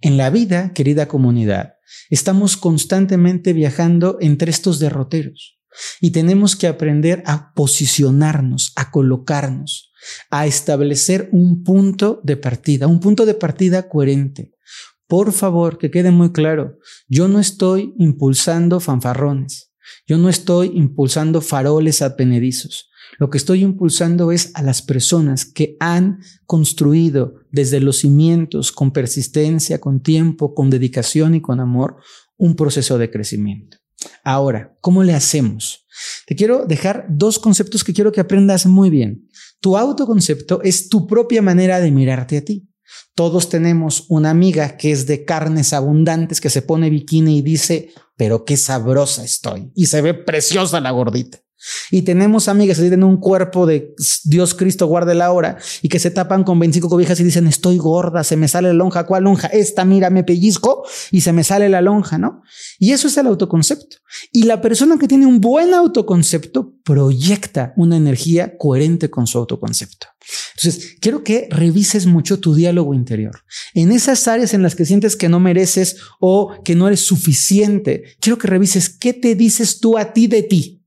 En 0.00 0.16
la 0.16 0.30
vida, 0.30 0.72
querida 0.72 1.08
comunidad, 1.08 1.74
Estamos 2.10 2.56
constantemente 2.56 3.52
viajando 3.52 4.18
entre 4.20 4.50
estos 4.50 4.78
derroteros 4.78 5.58
y 6.00 6.10
tenemos 6.10 6.56
que 6.56 6.66
aprender 6.66 7.22
a 7.26 7.52
posicionarnos, 7.54 8.72
a 8.76 8.90
colocarnos, 8.90 9.92
a 10.30 10.46
establecer 10.46 11.28
un 11.32 11.62
punto 11.62 12.20
de 12.24 12.36
partida, 12.36 12.86
un 12.86 13.00
punto 13.00 13.26
de 13.26 13.34
partida 13.34 13.88
coherente. 13.88 14.52
Por 15.06 15.32
favor, 15.32 15.78
que 15.78 15.90
quede 15.90 16.10
muy 16.10 16.32
claro, 16.32 16.78
yo 17.08 17.28
no 17.28 17.40
estoy 17.40 17.94
impulsando 17.98 18.80
fanfarrones, 18.80 19.72
yo 20.06 20.18
no 20.18 20.28
estoy 20.28 20.72
impulsando 20.74 21.40
faroles 21.40 22.02
advenedizos. 22.02 22.90
Lo 23.18 23.30
que 23.30 23.38
estoy 23.38 23.62
impulsando 23.62 24.30
es 24.30 24.52
a 24.54 24.62
las 24.62 24.80
personas 24.80 25.44
que 25.44 25.76
han 25.80 26.20
construido 26.46 27.34
desde 27.50 27.80
los 27.80 27.98
cimientos, 27.98 28.70
con 28.70 28.92
persistencia, 28.92 29.80
con 29.80 30.00
tiempo, 30.00 30.54
con 30.54 30.70
dedicación 30.70 31.34
y 31.34 31.40
con 31.40 31.58
amor, 31.58 31.96
un 32.36 32.54
proceso 32.54 32.96
de 32.96 33.10
crecimiento. 33.10 33.78
Ahora, 34.22 34.76
¿cómo 34.80 35.02
le 35.02 35.14
hacemos? 35.14 35.86
Te 36.26 36.36
quiero 36.36 36.64
dejar 36.64 37.06
dos 37.10 37.40
conceptos 37.40 37.82
que 37.82 37.92
quiero 37.92 38.12
que 38.12 38.20
aprendas 38.20 38.66
muy 38.66 38.88
bien. 38.88 39.28
Tu 39.60 39.76
autoconcepto 39.76 40.62
es 40.62 40.88
tu 40.88 41.08
propia 41.08 41.42
manera 41.42 41.80
de 41.80 41.90
mirarte 41.90 42.36
a 42.36 42.44
ti. 42.44 42.68
Todos 43.16 43.48
tenemos 43.48 44.06
una 44.08 44.30
amiga 44.30 44.76
que 44.76 44.92
es 44.92 45.08
de 45.08 45.24
carnes 45.24 45.72
abundantes, 45.72 46.40
que 46.40 46.50
se 46.50 46.62
pone 46.62 46.88
bikini 46.88 47.38
y 47.38 47.42
dice, 47.42 47.90
pero 48.16 48.44
qué 48.44 48.56
sabrosa 48.56 49.24
estoy. 49.24 49.72
Y 49.74 49.86
se 49.86 50.00
ve 50.02 50.14
preciosa 50.14 50.80
la 50.80 50.92
gordita. 50.92 51.40
Y 51.90 52.02
tenemos 52.02 52.48
amigas 52.48 52.76
que 52.76 52.84
tienen 52.84 53.04
un 53.04 53.18
cuerpo 53.18 53.66
de 53.66 53.94
Dios 54.24 54.54
Cristo 54.54 54.86
guarde 54.86 55.14
la 55.14 55.32
hora 55.32 55.58
y 55.82 55.88
que 55.88 55.98
se 55.98 56.10
tapan 56.10 56.44
con 56.44 56.58
25 56.58 56.88
cobijas 56.88 57.18
y 57.20 57.24
dicen 57.24 57.46
estoy 57.46 57.78
gorda, 57.78 58.24
se 58.24 58.36
me 58.36 58.48
sale 58.48 58.68
la 58.68 58.74
lonja, 58.74 59.06
¿cuál 59.06 59.24
lonja? 59.24 59.48
Esta, 59.48 59.84
mira, 59.84 60.10
me 60.10 60.24
pellizco 60.24 60.84
y 61.10 61.22
se 61.22 61.32
me 61.32 61.44
sale 61.44 61.68
la 61.68 61.80
lonja, 61.80 62.18
¿no? 62.18 62.42
Y 62.78 62.92
eso 62.92 63.08
es 63.08 63.16
el 63.16 63.26
autoconcepto. 63.26 63.96
Y 64.32 64.44
la 64.44 64.60
persona 64.60 64.98
que 64.98 65.08
tiene 65.08 65.26
un 65.26 65.40
buen 65.40 65.74
autoconcepto 65.74 66.74
proyecta 66.84 67.72
una 67.76 67.96
energía 67.96 68.56
coherente 68.56 69.10
con 69.10 69.26
su 69.26 69.38
autoconcepto. 69.38 70.06
Entonces, 70.56 70.96
quiero 71.00 71.24
que 71.24 71.48
revises 71.50 72.06
mucho 72.06 72.40
tu 72.40 72.54
diálogo 72.54 72.94
interior. 72.94 73.44
En 73.74 73.92
esas 73.92 74.26
áreas 74.28 74.54
en 74.54 74.62
las 74.62 74.74
que 74.74 74.84
sientes 74.84 75.16
que 75.16 75.28
no 75.28 75.40
mereces 75.40 75.96
o 76.20 76.52
que 76.64 76.74
no 76.74 76.86
eres 76.86 77.00
suficiente, 77.06 78.16
quiero 78.20 78.38
que 78.38 78.48
revises 78.48 78.88
qué 78.88 79.14
te 79.14 79.34
dices 79.34 79.80
tú 79.80 79.96
a 79.96 80.12
ti 80.12 80.26
de 80.26 80.42
ti. 80.42 80.77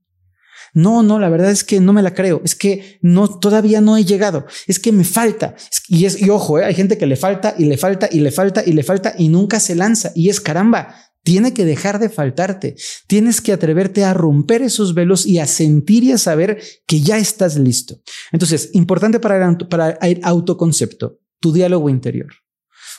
No, 0.74 1.02
no, 1.02 1.18
la 1.18 1.28
verdad 1.28 1.50
es 1.50 1.64
que 1.64 1.80
no 1.80 1.92
me 1.92 2.02
la 2.02 2.14
creo. 2.14 2.40
Es 2.44 2.54
que 2.54 2.98
no, 3.02 3.28
todavía 3.28 3.80
no 3.80 3.96
he 3.96 4.04
llegado. 4.04 4.46
Es 4.66 4.78
que 4.78 4.92
me 4.92 5.04
falta. 5.04 5.54
Y 5.88 6.06
es, 6.06 6.20
y 6.20 6.30
ojo, 6.30 6.58
¿eh? 6.58 6.64
hay 6.64 6.74
gente 6.74 6.96
que 6.96 7.06
le 7.06 7.16
falta 7.16 7.54
y 7.58 7.66
le 7.66 7.76
falta 7.76 8.08
y 8.10 8.20
le 8.20 8.32
falta 8.32 8.62
y 8.64 8.72
le 8.72 8.82
falta 8.82 9.14
y 9.18 9.28
nunca 9.28 9.60
se 9.60 9.74
lanza. 9.74 10.12
Y 10.14 10.30
es 10.30 10.40
caramba, 10.40 10.94
tiene 11.22 11.52
que 11.52 11.64
dejar 11.64 11.98
de 11.98 12.08
faltarte. 12.08 12.76
Tienes 13.06 13.40
que 13.40 13.52
atreverte 13.52 14.04
a 14.04 14.14
romper 14.14 14.62
esos 14.62 14.94
velos 14.94 15.26
y 15.26 15.38
a 15.38 15.46
sentir 15.46 16.04
y 16.04 16.12
a 16.12 16.18
saber 16.18 16.60
que 16.86 17.00
ya 17.00 17.18
estás 17.18 17.56
listo. 17.56 18.00
Entonces, 18.32 18.70
importante 18.72 19.20
para 19.20 19.56
para 19.68 19.90
el 19.90 20.20
autoconcepto, 20.22 21.20
tu 21.38 21.52
diálogo 21.52 21.90
interior. 21.90 22.32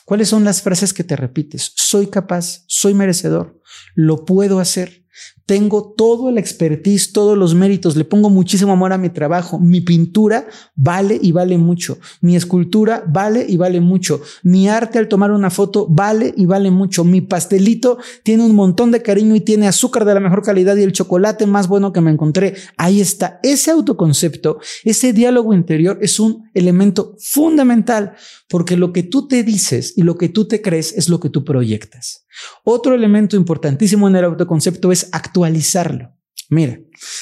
¿Cuáles 0.06 0.30
son 0.30 0.44
las 0.44 0.62
frases 0.62 0.94
que 0.94 1.04
te 1.04 1.16
repites? 1.16 1.72
Soy 1.76 2.08
capaz, 2.08 2.64
soy 2.68 2.94
merecedor, 2.94 3.62
lo 3.96 4.26
puedo 4.26 4.60
hacer. 4.60 5.03
Tengo 5.46 5.94
todo 5.98 6.30
el 6.30 6.38
expertise, 6.38 7.12
todos 7.12 7.38
los 7.38 7.54
méritos, 7.54 7.96
le 7.96 8.06
pongo 8.06 8.30
muchísimo 8.30 8.72
amor 8.72 8.94
a 8.94 8.98
mi 8.98 9.10
trabajo. 9.10 9.60
Mi 9.60 9.82
pintura 9.82 10.48
vale 10.76 11.20
y 11.22 11.32
vale 11.32 11.58
mucho. 11.58 12.00
Mi 12.22 12.36
escultura 12.36 13.04
vale 13.08 13.46
y 13.48 13.58
vale 13.58 13.82
mucho. 13.82 14.22
Mi 14.44 14.70
arte 14.70 15.00
al 15.00 15.08
tomar 15.08 15.32
una 15.32 15.50
foto 15.50 15.86
vale 15.90 16.34
y 16.38 16.46
vale 16.46 16.72
mucho. 16.72 17.04
Mi 17.04 17.22
pastelito 17.22 17.98
tiene 18.24 18.44
un 18.44 18.56
montón 18.56 18.92
de 18.92 19.02
cariño 19.02 19.36
y 19.36 19.42
tiene 19.42 19.68
azúcar 19.68 20.06
de 20.06 20.14
la 20.14 20.20
mejor 20.20 20.44
calidad 20.44 20.78
y 20.78 20.84
el 20.84 20.94
chocolate 20.94 21.46
más 21.46 21.68
bueno 21.68 21.92
que 21.92 22.02
me 22.02 22.12
encontré. 22.12 22.56
Ahí 22.78 23.02
está. 23.02 23.40
Ese 23.44 23.72
autoconcepto, 23.72 24.60
ese 24.84 25.14
diálogo 25.14 25.54
interior 25.54 25.98
es 26.02 26.20
un 26.20 26.50
elemento 26.54 27.16
fundamental 27.20 28.14
porque 28.48 28.78
lo 28.78 28.94
que 28.94 29.04
tú 29.04 29.28
te 29.28 29.44
dices 29.44 29.94
y 29.96 30.04
lo 30.04 30.18
que 30.18 30.30
tú 30.30 30.48
te 30.48 30.62
crees 30.62 30.94
es 30.94 31.10
lo 31.10 31.20
que 31.20 31.30
tú 31.30 31.44
proyectas. 31.44 32.23
Otro 32.64 32.96
elemento 32.96 33.36
importantísimo 33.36 34.08
en 34.08 34.16
el 34.16 34.26
autoconcepto 34.26 34.92
es 34.92 35.10
actualizarlo. 35.12 36.14
Mira, 36.50 36.80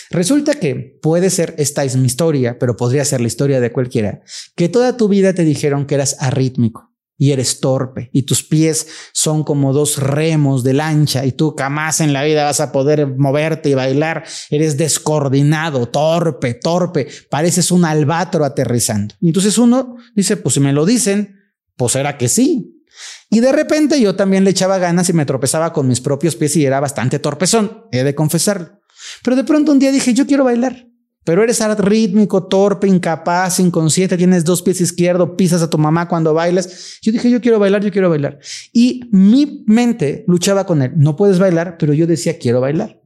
resulta 0.09 0.55
que 0.55 0.99
puede 1.01 1.29
ser, 1.29 1.55
esta 1.57 1.83
es 1.83 1.95
mi 1.95 2.07
historia, 2.07 2.59
pero 2.59 2.75
podría 2.75 3.05
ser 3.05 3.21
la 3.21 3.27
historia 3.27 3.59
de 3.61 3.71
cualquiera, 3.71 4.21
que 4.55 4.67
toda 4.67 4.97
tu 4.97 5.07
vida 5.07 5.33
te 5.33 5.45
dijeron 5.45 5.85
que 5.85 5.95
eras 5.95 6.17
arrítmico 6.19 6.91
y 7.21 7.31
eres 7.31 7.59
torpe 7.59 8.09
y 8.13 8.23
tus 8.23 8.43
pies 8.43 8.87
son 9.13 9.43
como 9.43 9.73
dos 9.73 9.99
remos 9.99 10.63
de 10.63 10.73
lancha 10.73 11.23
y 11.23 11.33
tú 11.33 11.53
jamás 11.55 12.01
en 12.01 12.13
la 12.13 12.23
vida 12.23 12.45
vas 12.45 12.59
a 12.61 12.71
poder 12.71 13.05
moverte 13.15 13.69
y 13.69 13.75
bailar. 13.75 14.23
Eres 14.49 14.75
descoordinado, 14.75 15.87
torpe, 15.87 16.55
torpe, 16.55 17.07
pareces 17.29 17.69
un 17.69 17.85
albatro 17.85 18.43
aterrizando. 18.43 19.13
Entonces 19.21 19.59
uno 19.59 19.97
dice, 20.15 20.35
pues 20.35 20.55
si 20.55 20.61
me 20.61 20.73
lo 20.73 20.83
dicen, 20.83 21.37
pues 21.75 21.95
era 21.95 22.17
que 22.17 22.27
sí. 22.27 22.80
Y 23.31 23.39
de 23.39 23.53
repente 23.53 23.99
yo 23.99 24.15
también 24.15 24.43
le 24.43 24.49
echaba 24.49 24.77
ganas 24.77 25.07
y 25.07 25.13
me 25.13 25.25
tropezaba 25.25 25.71
con 25.71 25.87
mis 25.87 26.01
propios 26.01 26.35
pies 26.35 26.57
y 26.57 26.65
era 26.65 26.81
bastante 26.81 27.17
torpezón, 27.17 27.85
he 27.93 28.03
de 28.03 28.13
confesarlo. 28.13 28.81
Pero 29.23 29.37
de 29.37 29.45
pronto 29.45 29.71
un 29.71 29.79
día 29.79 29.91
dije, 29.91 30.13
yo 30.13 30.27
quiero 30.27 30.43
bailar. 30.43 30.87
Pero 31.23 31.41
eres 31.43 31.61
rítmico, 31.77 32.47
torpe, 32.47 32.87
incapaz, 32.87 33.59
inconsciente, 33.59 34.17
tienes 34.17 34.43
dos 34.43 34.61
pies 34.61 34.81
izquierdos, 34.81 35.31
pisas 35.37 35.61
a 35.61 35.69
tu 35.69 35.77
mamá 35.77 36.09
cuando 36.09 36.33
bailas. 36.33 36.99
Yo 37.01 37.13
dije, 37.13 37.29
yo 37.29 37.39
quiero 37.39 37.57
bailar, 37.57 37.81
yo 37.83 37.91
quiero 37.91 38.09
bailar. 38.09 38.39
Y 38.73 39.01
mi 39.11 39.63
mente 39.65 40.25
luchaba 40.27 40.65
con 40.65 40.81
él. 40.81 40.91
No 40.97 41.15
puedes 41.15 41.39
bailar, 41.39 41.77
pero 41.77 41.93
yo 41.93 42.07
decía, 42.07 42.37
quiero 42.37 42.59
bailar. 42.59 43.01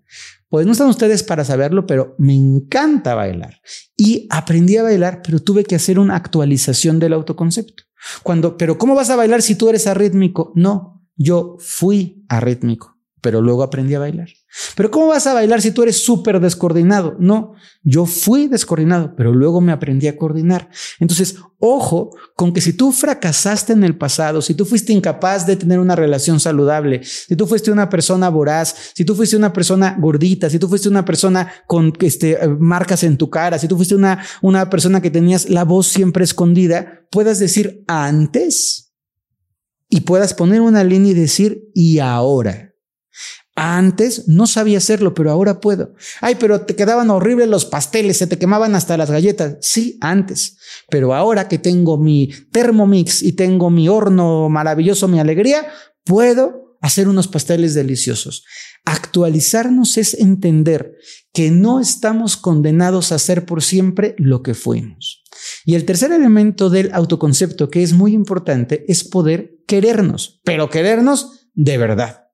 Pues 0.50 0.66
no 0.66 0.72
están 0.72 0.88
ustedes 0.88 1.22
para 1.22 1.46
saberlo, 1.46 1.86
pero 1.86 2.16
me 2.18 2.34
encanta 2.34 3.14
bailar. 3.14 3.60
Y 3.98 4.28
aprendí 4.32 4.78
a 4.78 4.84
bailar, 4.84 5.22
pero 5.22 5.40
tuve 5.40 5.66
que 5.66 5.76
hacer 5.76 6.00
una 6.00 6.16
actualización 6.16 6.98
del 6.98 7.14
autoconcepto. 7.14 7.84
Cuando, 8.24 8.58
pero 8.58 8.78
¿cómo 8.78 8.96
vas 8.96 9.10
a 9.10 9.16
bailar 9.16 9.42
si 9.42 9.56
tú 9.56 9.70
eres 9.70 9.88
arrítmico? 9.88 10.52
No, 10.56 11.04
yo 11.16 11.58
fui 11.60 12.26
arrítmico, 12.30 12.95
pero 13.26 13.42
luego 13.42 13.64
aprendí 13.64 13.96
a 13.96 14.00
bailar. 14.00 14.30
Pero 14.76 14.92
¿cómo 14.92 15.08
vas 15.08 15.26
a 15.26 15.34
bailar 15.34 15.60
si 15.60 15.72
tú 15.72 15.82
eres 15.82 16.06
súper 16.06 16.40
descoordinado? 16.40 17.16
No, 17.20 17.54
yo 17.82 18.06
fui 18.06 18.48
descoordinado, 18.48 19.16
pero 19.16 19.34
luego 19.34 19.62
me 19.62 19.72
aprendí 19.72 20.06
a 20.06 20.16
coordinar. 20.16 20.70
Entonces, 21.00 21.38
ojo 21.58 22.12
con 22.36 22.54
que 22.54 22.62
si 22.62 22.74
tú 22.74 22.92
fracasaste 22.92 23.74
en 23.74 23.84
el 23.84 23.98
pasado, 23.98 24.44
si 24.44 24.54
tú 24.54 24.64
fuiste 24.64 24.94
incapaz 24.94 25.48
de 25.48 25.56
tener 25.56 25.80
una 25.80 25.96
relación 25.96 26.40
saludable, 26.40 27.04
si 27.04 27.36
tú 27.36 27.48
fuiste 27.48 27.72
una 27.72 27.90
persona 27.90 28.30
voraz, 28.30 28.76
si 28.94 29.04
tú 29.04 29.16
fuiste 29.16 29.36
una 29.36 29.52
persona 29.52 29.98
gordita, 30.00 30.48
si 30.48 30.60
tú 30.60 30.68
fuiste 30.68 30.88
una 30.88 31.04
persona 31.04 31.52
con 31.66 31.94
este, 32.02 32.38
marcas 32.60 33.02
en 33.02 33.18
tu 33.18 33.32
cara, 33.32 33.58
si 33.58 33.68
tú 33.68 33.76
fuiste 33.76 33.96
una, 33.96 34.24
una 34.44 34.70
persona 34.70 35.02
que 35.02 35.10
tenías 35.10 35.50
la 35.50 35.64
voz 35.64 35.88
siempre 35.88 36.24
escondida, 36.24 37.08
puedas 37.10 37.40
decir 37.40 37.84
antes 37.88 38.94
y 39.90 40.02
puedas 40.02 40.36
poner 40.36 40.62
una 40.62 40.84
línea 40.84 41.14
y 41.14 41.16
decir 41.16 41.72
y 41.74 41.98
ahora. 41.98 42.75
Antes 43.56 44.28
no 44.28 44.48
sabía 44.48 44.80
hacerlo, 44.80 45.14
pero 45.14 45.32
ahora 45.32 45.62
puedo. 45.62 45.94
Ay, 46.20 46.36
pero 46.36 46.62
te 46.62 46.76
quedaban 46.76 47.10
horribles 47.10 47.48
los 47.48 47.64
pasteles, 47.64 48.18
se 48.18 48.28
te 48.28 48.38
quemaban 48.38 48.76
hasta 48.76 48.98
las 48.98 49.10
galletas. 49.10 49.58
Sí, 49.62 49.98
antes. 50.02 50.58
Pero 50.90 51.14
ahora 51.14 51.48
que 51.48 51.58
tengo 51.58 51.98
mi 51.98 52.32
Thermomix 52.52 53.24
y 53.24 53.32
tengo 53.32 53.70
mi 53.70 53.88
horno 53.88 54.50
maravilloso, 54.50 55.08
mi 55.08 55.20
alegría, 55.20 55.68
puedo 56.04 56.78
hacer 56.82 57.08
unos 57.08 57.30
pasteles 57.30 57.74
deliciosos. 57.74 58.44
Actualizarnos 58.84 59.98
es 59.98 60.14
entender 60.14 60.98
que 61.34 61.50
no 61.50 61.80
estamos 61.80 62.38
condenados 62.38 63.12
a 63.12 63.20
ser 63.20 63.46
por 63.46 63.64
siempre 63.64 64.16
lo 64.18 64.44
que 64.44 64.54
fuimos. 64.54 65.24
Y 65.66 65.76
el 65.76 65.86
tercer 65.86 66.12
elemento 66.12 66.70
del 66.70 66.94
autoconcepto 66.94 67.70
que 67.70 67.84
es 67.84 67.94
muy 67.94 68.14
importante 68.14 68.86
es 68.88 69.04
poder 69.04 69.58
querernos, 69.66 70.40
pero 70.44 70.70
querernos 70.70 71.48
de 71.54 71.78
verdad. 71.78 72.25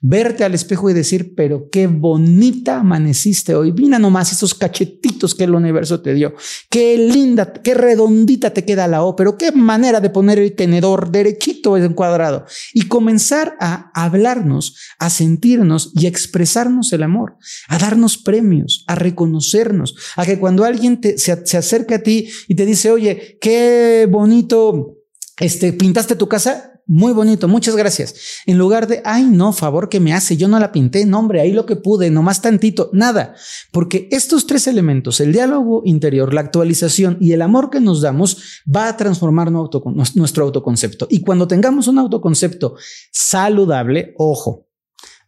Verte 0.00 0.44
al 0.44 0.54
espejo 0.54 0.90
y 0.90 0.94
decir, 0.94 1.34
pero 1.34 1.68
qué 1.70 1.86
bonita 1.86 2.80
amaneciste 2.80 3.54
hoy. 3.54 3.72
Mira 3.72 3.98
nomás 3.98 4.32
esos 4.32 4.54
cachetitos 4.54 5.34
que 5.34 5.44
el 5.44 5.54
universo 5.54 6.00
te 6.00 6.14
dio. 6.14 6.34
Qué 6.70 6.96
linda, 6.96 7.52
qué 7.52 7.74
redondita 7.74 8.50
te 8.50 8.64
queda 8.64 8.86
la 8.86 9.02
O, 9.02 9.16
pero 9.16 9.36
qué 9.36 9.52
manera 9.52 10.00
de 10.00 10.10
poner 10.10 10.38
el 10.38 10.54
tenedor 10.54 11.10
derechito 11.10 11.76
encuadrado. 11.76 12.46
Y 12.72 12.88
comenzar 12.88 13.56
a 13.60 13.90
hablarnos, 13.94 14.76
a 14.98 15.10
sentirnos 15.10 15.92
y 15.94 16.06
a 16.06 16.08
expresarnos 16.08 16.92
el 16.92 17.02
amor, 17.02 17.36
a 17.68 17.78
darnos 17.78 18.18
premios, 18.18 18.84
a 18.86 18.94
reconocernos, 18.94 19.94
a 20.16 20.24
que 20.24 20.38
cuando 20.38 20.64
alguien 20.64 21.00
se, 21.16 21.46
se 21.46 21.56
acerca 21.56 21.96
a 21.96 22.02
ti 22.02 22.28
y 22.46 22.54
te 22.54 22.66
dice, 22.66 22.90
oye, 22.90 23.38
qué 23.40 24.08
bonito, 24.10 24.96
este, 25.38 25.72
pintaste 25.72 26.16
tu 26.16 26.28
casa, 26.28 26.77
muy 26.88 27.12
bonito, 27.12 27.48
muchas 27.48 27.76
gracias. 27.76 28.14
En 28.46 28.56
lugar 28.56 28.86
de, 28.86 29.02
ay, 29.04 29.24
no, 29.24 29.52
favor 29.52 29.90
que 29.90 30.00
me 30.00 30.14
hace, 30.14 30.38
yo 30.38 30.48
no 30.48 30.58
la 30.58 30.72
pinté, 30.72 31.04
no, 31.04 31.18
hombre, 31.18 31.42
ahí 31.42 31.52
lo 31.52 31.66
que 31.66 31.76
pude, 31.76 32.10
nomás 32.10 32.40
tantito, 32.40 32.88
nada. 32.94 33.34
Porque 33.72 34.08
estos 34.10 34.46
tres 34.46 34.66
elementos, 34.66 35.20
el 35.20 35.34
diálogo 35.34 35.82
interior, 35.84 36.32
la 36.32 36.40
actualización 36.40 37.18
y 37.20 37.32
el 37.32 37.42
amor 37.42 37.68
que 37.68 37.80
nos 37.80 38.00
damos, 38.00 38.62
va 38.74 38.88
a 38.88 38.96
transformar 38.96 39.52
nuestro 39.52 40.44
autoconcepto. 40.44 41.06
Y 41.10 41.20
cuando 41.20 41.46
tengamos 41.46 41.88
un 41.88 41.98
autoconcepto 41.98 42.76
saludable, 43.12 44.14
ojo, 44.16 44.66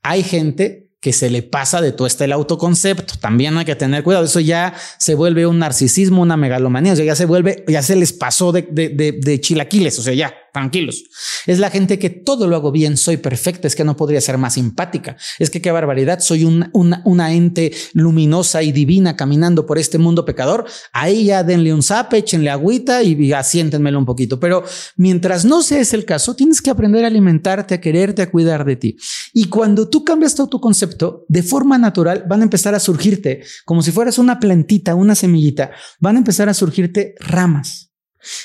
hay 0.03 0.23
gente 0.23 0.91
que 1.01 1.13
se 1.15 1.31
le 1.31 1.43
pasa 1.43 1.81
de 1.81 1.93
todo 1.93 2.07
este 2.07 2.25
el 2.25 2.33
autoconcepto. 2.33 3.15
También 3.21 3.57
hay 3.57 3.65
que 3.65 3.75
tener 3.75 4.05
cuidado. 4.05 4.27
Eso 4.27 4.41
ya 4.41 4.75
se 4.99 5.15
vuelve 5.15 5.47
un 5.47 5.59
narcisismo, 5.59 6.21
una 6.21 6.37
megalomanía. 6.37 6.93
O 6.93 6.97
sea, 6.97 7.07
ya 7.07 7.17
se 7.17 7.25
vuelve, 7.25 7.65
ya 7.67 7.83
se 7.83 7.97
les 7.97 8.13
pasó 8.13 8.53
de, 8.53 8.69
de, 8.71 9.19
de 9.19 9.41
chilaquiles. 9.41 9.99
O 9.99 10.03
sea, 10.03 10.13
ya 10.13 10.35
tranquilos. 10.53 11.05
Es 11.47 11.59
la 11.59 11.71
gente 11.71 11.99
que 11.99 12.11
todo 12.11 12.47
lo 12.47 12.57
hago 12.57 12.73
bien, 12.73 12.97
soy 12.97 13.17
perfecta, 13.17 13.67
es 13.67 13.75
que 13.75 13.85
no 13.85 13.97
podría 13.97 14.21
ser 14.21 14.39
más 14.39 14.55
simpática, 14.55 15.17
es 15.39 15.51
que 15.51 15.61
qué 15.61 15.71
barbaridad, 15.71 16.21
soy 16.21 16.45
una, 16.45 17.33
ente 17.33 17.73
luminosa 17.93 18.63
y 18.63 18.73
divina 18.73 19.17
caminando 19.17 19.67
por 19.67 19.79
este 19.79 19.99
mundo 19.99 20.25
pecador. 20.25 20.67
Ahí 20.93 21.27
ya 21.27 21.45
denle 21.45 21.73
un 21.73 21.83
zap, 21.83 22.13
échenle 22.15 22.51
agüita 22.51 23.03
y 23.03 23.33
asiéntenmelo 23.33 23.99
un 23.99 24.07
poquito. 24.07 24.41
Pero 24.41 24.65
mientras 24.97 25.45
no 25.45 25.63
sea 25.63 25.81
ese 25.81 25.97
el 25.97 26.05
caso, 26.05 26.35
tienes 26.35 26.63
que 26.63 26.71
aprender 26.71 27.05
a 27.05 27.09
alimentarte, 27.09 27.75
a 27.75 27.81
quererte, 27.81 28.23
a 28.23 28.31
cuidar 28.31 28.65
de 28.65 28.77
ti. 28.77 28.97
Y 29.33 29.47
cuando 29.47 29.89
tú 29.89 30.05
cambias 30.05 30.35
tu 30.35 30.43
autoconcepto, 30.43 31.25
de 31.29 31.43
forma 31.43 31.79
natural 31.79 32.25
van 32.29 32.41
a 32.41 32.45
empezar 32.45 32.75
a 32.75 32.81
surgirte, 32.81 33.43
como 33.65 33.83
si 33.83 33.93
fueras 33.93 34.19
una 34.19 34.41
plantita, 34.41 34.95
una 34.95 35.15
semillita, 35.15 35.71
van 35.99 36.17
a 36.17 36.19
empezar 36.19 36.49
a 36.49 36.55
surgirte 36.55 37.15
ramas. 37.21 37.90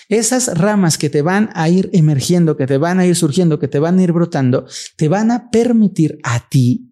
Esas 0.10 0.58
ramas 0.58 0.98
que 0.98 1.10
te 1.10 1.22
van 1.22 1.50
a 1.54 1.70
ir 1.70 1.90
emergiendo, 1.94 2.58
que 2.58 2.68
te 2.68 2.78
van 2.78 3.00
a 3.00 3.06
ir 3.06 3.16
surgiendo, 3.16 3.60
que 3.60 3.68
te 3.68 3.80
van 3.80 4.00
a 4.00 4.04
ir 4.04 4.12
brotando, 4.12 4.66
te 4.96 5.08
van 5.08 5.32
a 5.32 5.50
permitir 5.50 6.20
a 6.24 6.48
ti 6.50 6.92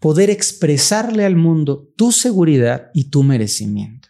poder 0.00 0.30
expresarle 0.30 1.24
al 1.24 1.36
mundo 1.36 1.92
tu 1.96 2.12
seguridad 2.12 2.90
y 2.94 3.10
tu 3.10 3.22
merecimiento. 3.22 4.08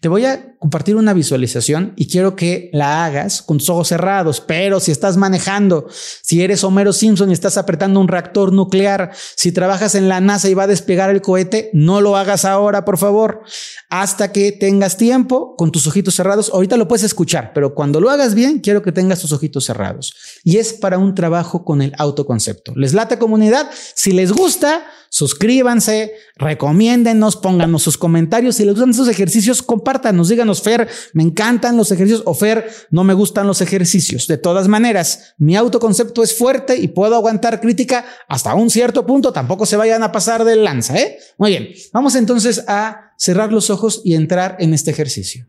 Te 0.00 0.08
voy 0.08 0.24
a 0.24 0.55
compartir 0.66 0.96
una 0.96 1.14
visualización 1.14 1.92
y 1.94 2.08
quiero 2.08 2.34
que 2.34 2.70
la 2.72 3.04
hagas 3.04 3.40
con 3.40 3.58
tus 3.58 3.68
ojos 3.68 3.86
cerrados, 3.86 4.40
pero 4.40 4.80
si 4.80 4.90
estás 4.90 5.16
manejando, 5.16 5.86
si 6.22 6.42
eres 6.42 6.64
Homero 6.64 6.92
Simpson 6.92 7.30
y 7.30 7.34
estás 7.34 7.56
apretando 7.56 8.00
un 8.00 8.08
reactor 8.08 8.52
nuclear, 8.52 9.12
si 9.36 9.52
trabajas 9.52 9.94
en 9.94 10.08
la 10.08 10.20
NASA 10.20 10.48
y 10.48 10.54
va 10.54 10.64
a 10.64 10.66
despegar 10.66 11.08
el 11.10 11.22
cohete, 11.22 11.70
no 11.72 12.00
lo 12.00 12.16
hagas 12.16 12.44
ahora, 12.44 12.84
por 12.84 12.98
favor, 12.98 13.42
hasta 13.90 14.32
que 14.32 14.50
tengas 14.50 14.96
tiempo 14.96 15.54
con 15.54 15.70
tus 15.70 15.86
ojitos 15.86 16.16
cerrados. 16.16 16.50
Ahorita 16.52 16.76
lo 16.76 16.88
puedes 16.88 17.04
escuchar, 17.04 17.52
pero 17.54 17.72
cuando 17.72 18.00
lo 18.00 18.10
hagas 18.10 18.34
bien, 18.34 18.58
quiero 18.58 18.82
que 18.82 18.90
tengas 18.90 19.20
tus 19.20 19.30
ojitos 19.30 19.66
cerrados. 19.66 20.16
Y 20.42 20.56
es 20.56 20.72
para 20.72 20.98
un 20.98 21.14
trabajo 21.14 21.64
con 21.64 21.80
el 21.80 21.94
autoconcepto. 21.96 22.72
¿Les 22.74 22.92
late 22.92 23.20
comunidad? 23.20 23.70
Si 23.94 24.10
les 24.10 24.32
gusta, 24.32 24.84
suscríbanse, 25.10 26.12
recomiéndennos, 26.36 27.36
pónganos 27.36 27.82
sus 27.82 27.96
comentarios. 27.96 28.56
Si 28.56 28.64
les 28.64 28.74
gustan 28.74 28.90
esos 28.90 29.08
ejercicios, 29.08 29.62
compártanos, 29.62 30.28
díganos, 30.28 30.55
Fer, 30.62 30.88
me 31.12 31.22
encantan 31.22 31.76
los 31.76 31.90
ejercicios 31.90 32.22
o 32.26 32.34
Fer, 32.34 32.70
no 32.90 33.04
me 33.04 33.14
gustan 33.14 33.46
los 33.46 33.60
ejercicios. 33.60 34.26
De 34.26 34.38
todas 34.38 34.68
maneras, 34.68 35.34
mi 35.38 35.56
autoconcepto 35.56 36.22
es 36.22 36.36
fuerte 36.36 36.76
y 36.76 36.88
puedo 36.88 37.14
aguantar 37.14 37.60
crítica 37.60 38.04
hasta 38.28 38.54
un 38.54 38.70
cierto 38.70 39.06
punto. 39.06 39.32
Tampoco 39.32 39.66
se 39.66 39.76
vayan 39.76 40.02
a 40.02 40.12
pasar 40.12 40.44
del 40.44 40.64
lanza, 40.64 40.96
¿eh? 40.96 41.18
Muy 41.38 41.50
bien, 41.50 41.68
vamos 41.92 42.14
entonces 42.14 42.64
a 42.68 43.12
cerrar 43.18 43.52
los 43.52 43.70
ojos 43.70 44.00
y 44.04 44.14
entrar 44.14 44.56
en 44.60 44.74
este 44.74 44.90
ejercicio. 44.90 45.46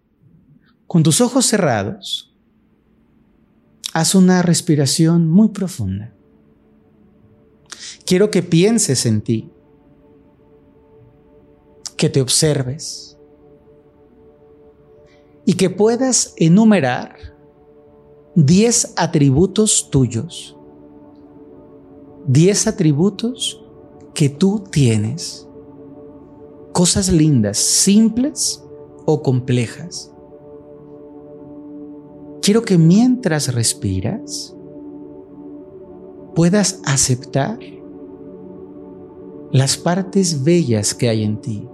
Con 0.86 1.04
tus 1.04 1.22
ojos 1.22 1.46
cerrados, 1.46 2.36
haz 3.94 4.16
una 4.16 4.42
respiración 4.42 5.28
muy 5.28 5.50
profunda. 5.50 6.14
Quiero 8.06 8.32
que 8.32 8.42
pienses 8.42 9.06
en 9.06 9.22
ti, 9.22 9.52
que 11.98 12.10
te 12.10 12.22
observes 12.22 13.07
y 15.48 15.54
que 15.54 15.70
puedas 15.70 16.34
enumerar 16.36 17.16
10 18.36 18.96
atributos 18.98 19.89
tuyos, 19.89 20.58
10 22.27 22.68
atributos 22.68 23.63
que 24.13 24.27
tú 24.27 24.62
tienes, 24.70 25.48
cosas 26.74 27.10
lindas, 27.10 27.58
simples 27.58 28.62
o 29.06 29.24
complejas. 29.24 30.12
Quiero 32.42 32.62
que 32.63 32.77
mientras 32.77 33.54
respiras 33.54 34.54
puedas 36.36 36.82
aceptar 36.84 37.58
las 39.54 39.77
partes 39.77 40.44
bellas 40.44 40.94
que 40.94 41.08
hay 41.08 41.24
en 41.24 41.39
ti. 41.39 41.70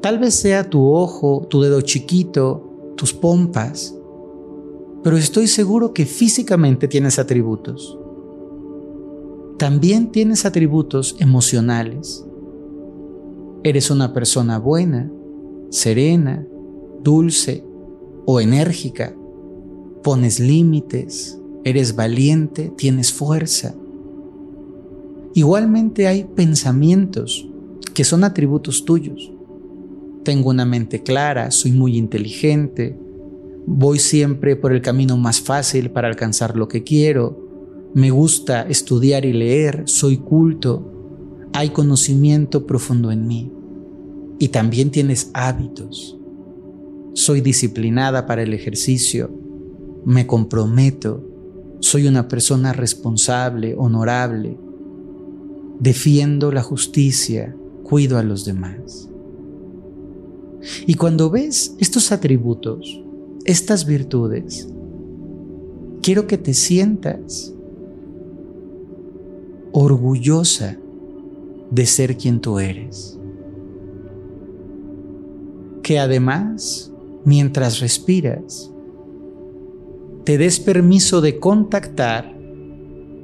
Tal 0.00 0.18
vez 0.18 0.34
sea 0.34 0.68
tu 0.68 0.86
ojo, 0.92 1.46
tu 1.48 1.60
dedo 1.60 1.80
chiquito, 1.80 2.92
tus 2.96 3.12
pompas, 3.12 3.94
pero 5.02 5.16
estoy 5.16 5.46
seguro 5.46 5.94
que 5.94 6.04
físicamente 6.04 6.86
tienes 6.86 7.18
atributos. 7.18 7.98
También 9.58 10.10
tienes 10.10 10.44
atributos 10.44 11.16
emocionales. 11.18 12.24
Eres 13.62 13.90
una 13.90 14.12
persona 14.12 14.58
buena, 14.58 15.10
serena, 15.70 16.46
dulce 17.02 17.64
o 18.26 18.40
enérgica. 18.40 19.14
Pones 20.02 20.40
límites, 20.40 21.38
eres 21.64 21.94
valiente, 21.96 22.72
tienes 22.76 23.12
fuerza. 23.12 23.74
Igualmente 25.34 26.06
hay 26.06 26.24
pensamientos 26.24 27.46
que 27.94 28.04
son 28.04 28.24
atributos 28.24 28.84
tuyos. 28.84 29.30
Tengo 30.24 30.50
una 30.50 30.64
mente 30.64 31.02
clara, 31.02 31.50
soy 31.50 31.72
muy 31.72 31.96
inteligente, 31.96 32.98
voy 33.66 33.98
siempre 33.98 34.56
por 34.56 34.72
el 34.72 34.82
camino 34.82 35.16
más 35.16 35.40
fácil 35.40 35.90
para 35.90 36.08
alcanzar 36.08 36.56
lo 36.56 36.68
que 36.68 36.82
quiero, 36.82 37.50
me 37.94 38.10
gusta 38.10 38.62
estudiar 38.62 39.24
y 39.24 39.32
leer, 39.32 39.82
soy 39.86 40.18
culto, 40.18 41.48
hay 41.52 41.70
conocimiento 41.70 42.66
profundo 42.66 43.10
en 43.10 43.26
mí. 43.26 43.52
Y 44.38 44.48
también 44.48 44.90
tienes 44.90 45.30
hábitos. 45.34 46.16
Soy 47.14 47.40
disciplinada 47.40 48.26
para 48.26 48.42
el 48.42 48.54
ejercicio, 48.54 49.30
me 50.04 50.26
comprometo, 50.26 51.26
soy 51.80 52.06
una 52.06 52.28
persona 52.28 52.72
responsable, 52.72 53.74
honorable, 53.76 54.56
defiendo 55.80 56.52
la 56.52 56.62
justicia, 56.62 57.56
cuido 57.82 58.18
a 58.18 58.22
los 58.22 58.44
demás. 58.44 59.09
Y 60.86 60.94
cuando 60.94 61.30
ves 61.30 61.74
estos 61.78 62.12
atributos, 62.12 63.02
estas 63.44 63.86
virtudes, 63.86 64.68
quiero 66.02 66.26
que 66.26 66.38
te 66.38 66.54
sientas 66.54 67.54
orgullosa 69.72 70.76
de 71.70 71.86
ser 71.86 72.16
quien 72.16 72.40
tú 72.40 72.58
eres. 72.58 73.18
Que 75.82 75.98
además, 75.98 76.92
mientras 77.24 77.80
respiras, 77.80 78.70
te 80.24 80.38
des 80.38 80.60
permiso 80.60 81.20
de 81.20 81.38
contactar 81.38 82.36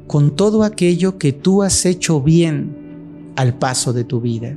con 0.06 0.34
todo 0.36 0.62
aquello 0.62 1.18
que 1.18 1.32
tú 1.32 1.62
has 1.62 1.84
hecho 1.84 2.20
bien 2.20 3.32
al 3.36 3.58
paso 3.58 3.92
de 3.92 4.04
tu 4.04 4.20
vida. 4.20 4.56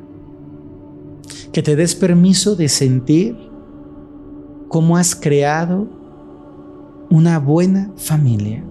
Que 1.51 1.61
te 1.63 1.75
des 1.75 1.95
permiso 1.95 2.55
de 2.55 2.69
sentir 2.69 3.35
cómo 4.69 4.97
has 4.97 5.15
creado 5.15 5.87
una 7.09 7.39
buena 7.39 7.91
familia, 7.97 8.63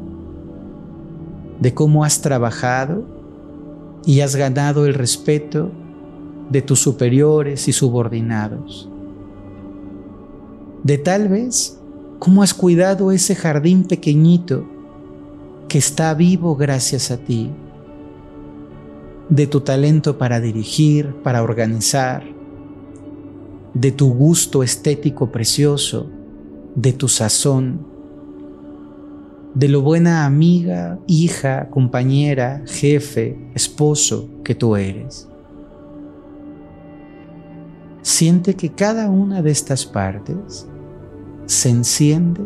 de 1.61 1.75
cómo 1.75 2.05
has 2.05 2.21
trabajado 2.21 3.05
y 4.07 4.21
has 4.21 4.37
ganado 4.37 4.87
el 4.87 4.94
respeto 4.94 5.71
de 6.51 6.62
tus 6.62 6.79
superiores 6.79 7.68
y 7.68 7.73
subordinados, 7.73 8.88
de 10.85 10.99
tal 10.99 11.29
vez 11.29 11.79
cómo 12.18 12.42
has 12.42 12.55
cuidado 12.55 13.11
ese 13.12 13.35
jardín 13.35 13.85
pequeñito 13.85 14.64
que 15.68 15.79
está 15.79 16.14
vivo 16.14 16.57
gracias 16.57 17.11
a 17.11 17.18
ti, 17.18 17.51
de 19.29 19.47
tu 19.47 19.61
talento 19.61 20.16
para 20.16 20.40
dirigir, 20.40 21.14
para 21.23 21.42
organizar, 21.42 22.38
de 23.79 23.93
tu 23.93 24.12
gusto 24.12 24.64
estético 24.64 25.31
precioso, 25.31 26.11
de 26.75 26.93
tu 26.93 27.07
sazón, 27.07 27.87
de 29.55 29.69
lo 29.69 29.83
buena 29.83 30.27
amiga, 30.27 30.99
hija, 31.07 31.71
compañera, 31.71 32.64
jefe, 32.67 33.38
esposo 33.55 34.29
que 34.43 34.57
tú 34.57 34.75
eres. 34.75 35.29
Siente 38.03 38.55
que 38.55 38.71
cada 38.71 39.11
una 39.11 39.43
de 39.43 39.53
estas 39.53 39.87
partes 39.87 40.67
se 41.47 41.71
enciende 41.71 42.43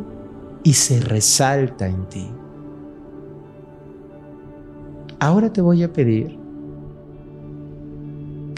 y 0.63 0.75
se 0.75 1.01
resalta 1.01 1.89
en 1.89 2.09
ti. 2.11 2.31
Ahora 5.19 5.51
te 5.51 5.63
voy 5.63 5.83
a 5.83 5.93
pedir 5.93 6.42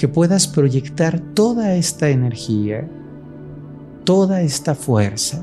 que 0.05 0.09
puedas 0.09 0.47
proyectar 0.47 1.19
toda 1.19 1.77
esta 1.77 2.11
energía, 2.11 2.87
toda 4.05 4.43
esta 4.43 4.75
fuerza, 4.75 5.43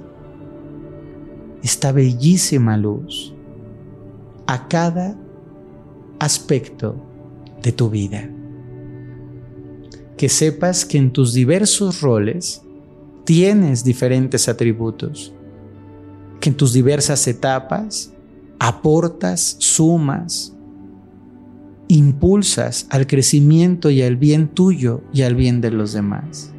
esta 1.64 1.92
bellísima 1.92 2.78
luz 2.78 3.34
a 4.46 4.68
cada 4.68 5.18
aspecto 6.20 6.96
de 7.64 7.72
tu 7.72 7.90
vida. 7.90 8.30
Que 10.16 10.30
sepas 10.30 10.86
que 10.86 11.00
en 11.00 11.12
tus 11.12 11.34
diversos 11.34 12.02
roles 12.02 12.62
tienes 13.24 13.84
diferentes 13.84 14.48
atributos, 14.48 15.34
que 16.40 16.50
en 16.52 16.56
tus 16.56 16.72
diversas 16.72 17.28
etapas 17.28 18.14
aportas, 18.60 19.56
sumas, 19.58 20.56
impulsas 21.92 22.88
al 22.90 23.06
crecimiento 23.06 23.90
y 23.90 24.02
al 24.02 24.16
bien 24.16 24.48
tuyo 24.48 25.02
y 25.12 25.24
al 25.24 25.36
bien 25.36 25.60
de 25.60 25.72
los 25.72 25.92
demás. 25.92 26.54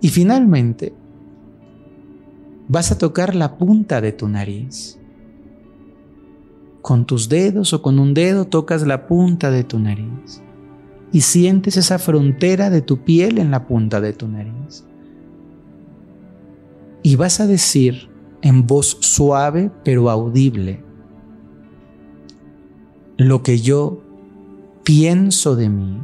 Y 0.00 0.10
finalmente, 0.10 0.94
vas 2.68 2.92
a 2.92 2.98
tocar 2.98 3.34
la 3.34 3.58
punta 3.58 4.00
de 4.00 4.12
tu 4.12 4.28
nariz. 4.28 5.00
Con 6.82 7.04
tus 7.04 7.28
dedos 7.28 7.72
o 7.72 7.82
con 7.82 7.98
un 7.98 8.14
dedo 8.14 8.44
tocas 8.44 8.86
la 8.86 9.08
punta 9.08 9.50
de 9.50 9.64
tu 9.64 9.80
nariz 9.80 10.40
y 11.10 11.22
sientes 11.22 11.76
esa 11.76 11.98
frontera 11.98 12.70
de 12.70 12.80
tu 12.80 12.98
piel 12.98 13.38
en 13.38 13.50
la 13.50 13.66
punta 13.66 14.00
de 14.00 14.12
tu 14.12 14.28
nariz. 14.28 14.84
Y 17.02 17.16
vas 17.16 17.40
a 17.40 17.48
decir 17.48 18.08
en 18.42 18.68
voz 18.68 18.98
suave 19.00 19.72
pero 19.82 20.10
audible, 20.10 20.85
lo 23.16 23.42
que 23.42 23.58
yo 23.58 24.02
pienso 24.84 25.56
de 25.56 25.68
mí 25.70 26.00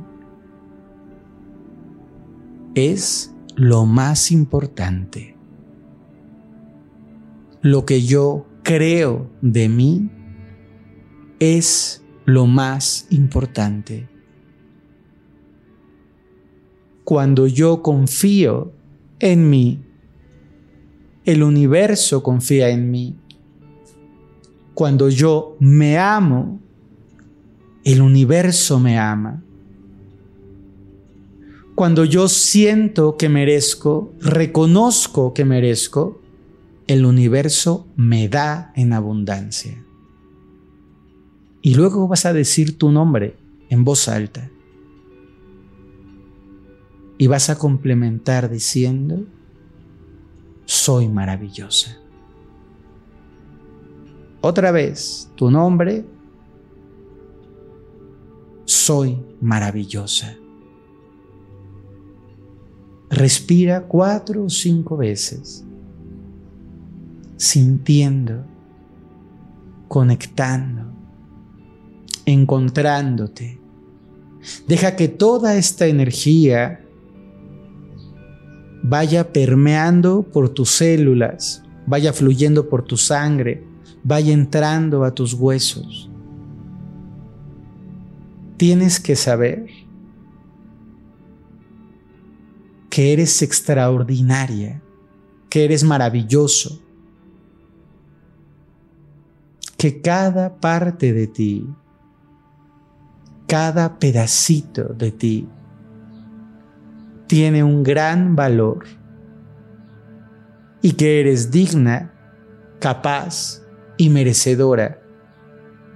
es 2.75 3.35
lo 3.55 3.85
más 3.85 4.31
importante. 4.33 5.37
Lo 7.61 7.85
que 7.85 8.03
yo 8.03 8.47
creo 8.63 9.31
de 9.43 9.69
mí 9.69 10.11
es 11.39 12.03
lo 12.25 12.47
más 12.47 13.07
importante. 13.11 14.09
Cuando 17.05 17.47
yo 17.47 17.83
confío 17.83 18.73
en 19.19 19.51
mí, 19.51 19.85
el 21.25 21.43
universo 21.43 22.23
confía 22.23 22.71
en 22.71 22.91
mí. 22.91 23.19
Cuando 24.75 25.11
yo 25.11 25.57
me 25.61 25.99
amo, 25.99 26.62
el 27.85 28.01
universo 28.01 28.79
me 28.79 28.99
ama. 28.99 29.43
Cuando 31.75 32.05
yo 32.05 32.29
siento 32.29 33.17
que 33.17 33.29
merezco, 33.29 34.13
reconozco 34.21 35.33
que 35.33 35.45
merezco, 35.45 36.21
el 36.87 37.05
universo 37.07 37.87
me 37.97 38.29
da 38.29 38.73
en 38.77 38.93
abundancia. 38.93 39.83
Y 41.63 41.75
luego 41.75 42.09
vas 42.09 42.27
a 42.27 42.33
decir 42.33 42.77
tu 42.77 42.91
nombre 42.91 43.37
en 43.69 43.85
voz 43.85 44.09
alta. 44.09 44.51
Y 47.19 47.27
vas 47.29 47.51
a 47.51 47.59
complementar 47.59 48.51
diciendo, 48.51 49.25
soy 50.67 51.09
maravillosa. 51.09 51.99
Otra 54.41 54.73
vez, 54.73 55.31
tu 55.37 55.51
nombre 55.51 56.05
soy 58.65 59.19
maravillosa. 59.41 60.37
Respira 63.11 63.83
cuatro 63.83 64.45
o 64.45 64.51
cinco 64.51 64.97
veces, 64.97 65.65
sintiendo, 67.37 68.45
conectando, 69.89 70.93
encontrándote. 72.25 73.61
Deja 74.67 74.97
que 74.97 75.09
toda 75.09 75.57
esta 75.57 75.87
energía 75.87 76.81
vaya 78.83 79.33
permeando 79.33 80.23
por 80.23 80.49
tus 80.49 80.71
células, 80.71 81.63
vaya 81.87 82.13
fluyendo 82.13 82.69
por 82.69 82.83
tu 82.83 82.97
sangre, 82.97 83.63
vaya 84.03 84.33
entrando 84.33 85.05
a 85.05 85.15
tus 85.15 85.35
huesos 85.35 86.12
tienes 88.63 89.01
que 89.01 89.17
saber 89.17 89.67
que 92.89 93.13
eres 93.13 93.43
extraordinaria, 93.43 94.81
que 95.51 95.65
eres 95.65 95.83
maravilloso, 95.83 96.81
que 99.77 100.01
cada 100.01 100.61
parte 100.61 101.13
de 101.13 101.27
ti, 101.27 101.67
cada 103.49 103.99
pedacito 103.99 104.95
de 104.95 105.11
ti, 105.11 105.49
tiene 107.27 107.65
un 107.65 107.83
gran 107.83 108.37
valor 108.37 108.85
y 110.83 110.93
que 110.93 111.19
eres 111.19 111.51
digna, 111.51 112.15
capaz 112.79 113.61
y 113.97 114.09
merecedora 114.09 115.03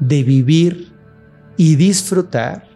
de 0.01 0.25
vivir 0.25 0.96
y 1.57 1.77
disfrutar 1.77 2.69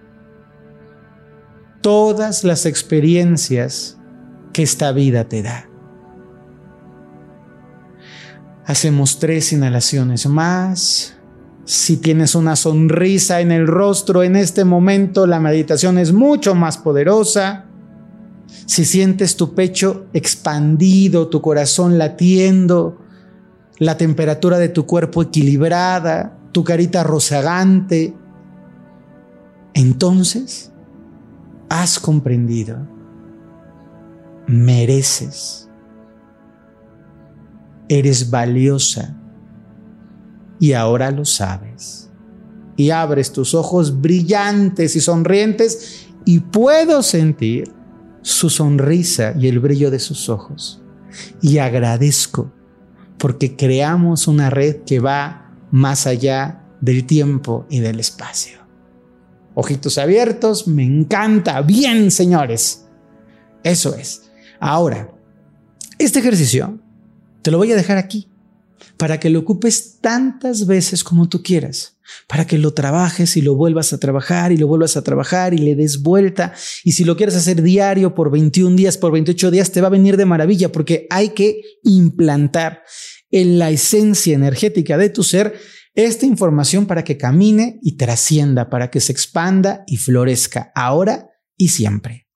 todas 1.80 2.44
las 2.44 2.66
experiencias 2.66 3.98
que 4.52 4.62
esta 4.62 4.92
vida 4.92 5.28
te 5.28 5.42
da. 5.42 5.68
Hacemos 8.66 9.18
tres 9.18 9.52
inhalaciones 9.52 10.26
más. 10.26 11.16
Si 11.64 11.96
tienes 11.96 12.34
una 12.34 12.56
sonrisa 12.56 13.40
en 13.40 13.52
el 13.52 13.66
rostro 13.66 14.22
en 14.22 14.36
este 14.36 14.64
momento, 14.64 15.26
la 15.26 15.40
meditación 15.40 15.98
es 15.98 16.12
mucho 16.12 16.54
más 16.54 16.78
poderosa. 16.78 17.66
Si 18.66 18.84
sientes 18.84 19.36
tu 19.36 19.54
pecho 19.54 20.06
expandido, 20.12 21.28
tu 21.28 21.40
corazón 21.40 21.98
latiendo, 21.98 23.00
la 23.78 23.96
temperatura 23.96 24.58
de 24.58 24.68
tu 24.68 24.86
cuerpo 24.86 25.22
equilibrada, 25.22 26.36
tu 26.52 26.64
carita 26.64 27.02
rozagante, 27.02 28.14
entonces 29.74 30.72
has 31.68 31.98
comprendido, 31.98 32.78
mereces, 34.46 35.68
eres 37.88 38.30
valiosa 38.30 39.16
y 40.58 40.72
ahora 40.72 41.10
lo 41.10 41.24
sabes. 41.24 42.10
Y 42.76 42.90
abres 42.90 43.32
tus 43.32 43.54
ojos 43.54 44.00
brillantes 44.00 44.96
y 44.96 45.00
sonrientes 45.00 46.06
y 46.24 46.40
puedo 46.40 47.02
sentir 47.02 47.70
su 48.22 48.48
sonrisa 48.48 49.34
y 49.38 49.48
el 49.48 49.60
brillo 49.60 49.90
de 49.90 49.98
sus 49.98 50.28
ojos. 50.28 50.80
Y 51.42 51.58
agradezco 51.58 52.50
porque 53.18 53.54
creamos 53.54 54.28
una 54.28 54.48
red 54.48 54.82
que 54.86 54.98
va 54.98 55.52
más 55.70 56.06
allá 56.06 56.64
del 56.80 57.04
tiempo 57.04 57.66
y 57.68 57.80
del 57.80 58.00
espacio 58.00 58.59
ojitos 59.60 59.98
abiertos, 59.98 60.66
me 60.66 60.84
encanta. 60.84 61.60
Bien, 61.62 62.10
señores. 62.10 62.86
Eso 63.62 63.94
es. 63.94 64.30
Ahora, 64.58 65.14
este 65.98 66.18
ejercicio 66.18 66.80
te 67.42 67.50
lo 67.50 67.58
voy 67.58 67.72
a 67.72 67.76
dejar 67.76 67.98
aquí 67.98 68.28
para 68.96 69.20
que 69.20 69.30
lo 69.30 69.40
ocupes 69.40 69.98
tantas 70.00 70.66
veces 70.66 71.04
como 71.04 71.28
tú 71.28 71.42
quieras, 71.42 71.98
para 72.26 72.46
que 72.46 72.58
lo 72.58 72.72
trabajes 72.72 73.36
y 73.36 73.42
lo 73.42 73.54
vuelvas 73.54 73.92
a 73.92 73.98
trabajar 73.98 74.52
y 74.52 74.56
lo 74.56 74.66
vuelvas 74.66 74.96
a 74.96 75.02
trabajar 75.02 75.54
y 75.54 75.58
le 75.58 75.74
des 75.74 76.02
vuelta. 76.02 76.54
Y 76.84 76.92
si 76.92 77.04
lo 77.04 77.16
quieres 77.16 77.36
hacer 77.36 77.62
diario 77.62 78.14
por 78.14 78.30
21 78.30 78.76
días, 78.76 78.98
por 78.98 79.12
28 79.12 79.50
días, 79.50 79.70
te 79.70 79.80
va 79.80 79.88
a 79.88 79.90
venir 79.90 80.16
de 80.16 80.26
maravilla 80.26 80.72
porque 80.72 81.06
hay 81.10 81.30
que 81.30 81.62
implantar 81.82 82.82
en 83.30 83.58
la 83.58 83.70
esencia 83.70 84.34
energética 84.34 84.98
de 84.98 85.10
tu 85.10 85.22
ser 85.22 85.54
esta 85.94 86.26
información 86.26 86.86
para 86.86 87.04
que 87.04 87.16
camine 87.16 87.78
y 87.82 87.96
trascienda, 87.96 88.70
para 88.70 88.90
que 88.90 89.00
se 89.00 89.12
expanda 89.12 89.84
y 89.86 89.96
florezca 89.96 90.72
ahora 90.74 91.30
y 91.56 91.68
siempre. 91.68 92.26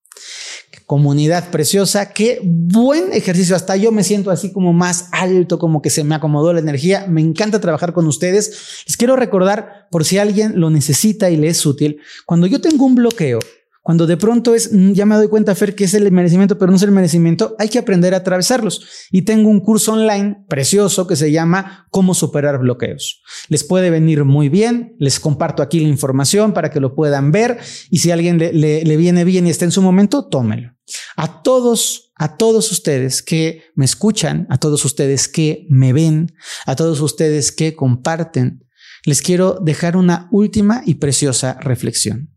Comunidad 0.87 1.51
preciosa, 1.51 2.12
qué 2.12 2.40
buen 2.45 3.12
ejercicio. 3.14 3.57
Hasta 3.57 3.75
yo 3.77 3.90
me 3.90 4.05
siento 4.05 4.31
así 4.31 4.53
como 4.53 4.75
más 4.75 5.09
alto, 5.12 5.59
como 5.59 5.81
que 5.81 5.88
se 5.88 6.05
me 6.05 6.14
acomodó 6.14 6.53
la 6.53 6.61
energía. 6.61 7.07
Me 7.09 7.23
encanta 7.23 7.61
trabajar 7.61 7.95
con 7.95 8.07
ustedes. 8.07 8.85
Les 8.87 8.97
quiero 8.99 9.17
recordar, 9.17 9.88
por 9.90 10.05
si 10.05 10.19
alguien 10.19 10.61
lo 10.61 10.69
necesita 10.69 11.31
y 11.31 11.38
le 11.38 11.49
es 11.49 11.64
útil, 11.64 12.01
cuando 12.27 12.47
yo 12.47 12.61
tengo 12.61 12.85
un 12.85 12.97
bloqueo, 12.97 13.38
cuando 13.85 14.07
de 14.07 14.16
pronto 14.16 14.55
es, 14.55 14.73
mm, 14.73 14.92
ya 14.92 15.05
me 15.05 15.14
doy 15.14 15.29
cuenta, 15.29 15.55
Fer, 15.55 15.75
que 15.75 15.85
es 15.85 15.92
el 15.92 16.11
merecimiento, 16.11 16.57
pero 16.57 16.70
no 16.70 16.77
es 16.77 16.83
el 16.83 16.90
merecimiento, 16.90 17.55
hay 17.59 17.68
que 17.68 17.79
aprender 17.79 18.14
a 18.14 18.16
atravesarlos. 18.16 18.81
Y 19.11 19.23
tengo 19.23 19.51
un 19.51 19.61
curso 19.61 19.92
online 19.92 20.42
precioso 20.49 21.07
que 21.07 21.16
se 21.16 21.31
llama 21.31 21.87
Cómo 21.90 22.14
superar 22.14 22.59
bloqueos. 22.59 23.23
Les 23.51 23.62
puede 23.62 23.90
venir 23.90 24.25
muy 24.25 24.49
bien, 24.49 24.97
les 24.99 25.20
comparto 25.20 25.62
aquí 25.62 25.81
la 25.81 25.88
información 25.88 26.55
para 26.55 26.70
que 26.70 26.81
lo 26.81 26.94
puedan 26.94 27.31
ver 27.31 27.59
y 27.90 27.99
si 27.99 28.11
a 28.11 28.14
alguien 28.14 28.38
le, 28.38 28.55
le 28.55 28.97
viene 28.97 29.23
bien 29.23 29.47
y 29.47 29.51
está 29.51 29.66
en 29.66 29.70
su 29.70 29.83
momento, 29.83 30.29
tómelo. 30.31 30.73
A 31.16 31.42
todos, 31.42 32.11
a 32.16 32.38
todos 32.38 32.73
ustedes 32.73 33.23
que 33.23 33.64
me 33.75 33.85
escuchan, 33.85 34.47
a 34.49 34.57
todos 34.57 34.83
ustedes 34.87 35.29
que 35.29 35.66
me 35.68 35.92
ven, 35.92 36.33
a 36.64 36.75
todos 36.75 37.03
ustedes 37.03 37.53
que 37.53 37.75
comparten, 37.75 38.66
les 39.05 39.20
quiero 39.20 39.59
dejar 39.61 39.99
una 39.99 40.27
última 40.33 40.83
y 40.87 40.94
preciosa 40.94 41.59
reflexión. 41.61 42.34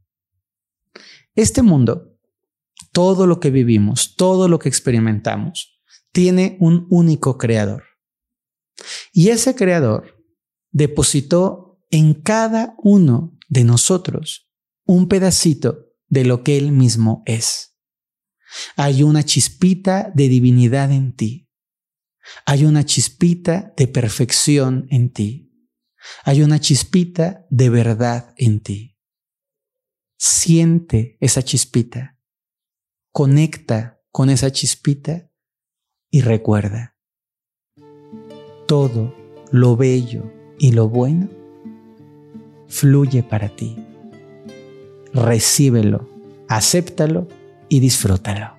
Este 1.38 1.62
mundo, 1.62 2.18
todo 2.92 3.28
lo 3.28 3.40
que 3.40 3.52
vivimos, 3.52 4.16
todo 4.16 4.48
lo 4.48 4.58
que 4.58 4.70
experimentamos, 4.70 5.80
tiene 6.12 6.58
un 6.60 6.88
único 6.90 7.38
creador. 7.38 7.84
Y 9.14 9.30
ese 9.30 9.54
creador 9.54 10.20
depositó 10.72 11.80
en 11.92 12.16
cada 12.16 12.74
uno 12.80 13.38
de 13.50 13.64
nosotros 13.64 14.50
un 14.84 15.08
pedacito 15.08 15.86
de 16.08 16.26
lo 16.26 16.44
que 16.44 16.58
Él 16.58 16.72
mismo 16.72 17.22
es. 17.28 17.78
Hay 18.76 19.04
una 19.04 19.24
chispita 19.24 20.12
de 20.16 20.30
divinidad 20.30 20.92
en 20.92 21.16
ti. 21.16 21.52
Hay 22.48 22.66
una 22.66 22.84
chispita 22.84 23.76
de 23.78 23.88
perfección 23.88 24.88
en 24.90 25.14
ti. 25.14 25.54
Hay 26.24 26.42
una 26.42 26.60
chispita 26.60 27.46
de 27.52 27.70
verdad 27.70 28.34
en 28.38 28.60
ti. 28.60 28.97
Siente 30.18 31.18
esa 31.20 31.44
chispita. 31.44 32.18
Conecta 33.12 34.02
con 34.12 34.30
esa 34.30 34.52
chispita 34.52 35.32
y 36.10 36.22
recuerda. 36.22 36.98
Todo 38.68 39.16
lo 39.52 39.78
bello 39.78 40.32
y 40.60 40.72
lo 40.72 40.90
bueno 40.90 41.30
fluye 42.68 43.24
para 43.24 43.50
ti. 43.56 43.78
Recíbelo, 45.14 46.10
acéptalo 46.48 47.28
y 47.70 47.80
disfrútalo. 47.80 48.57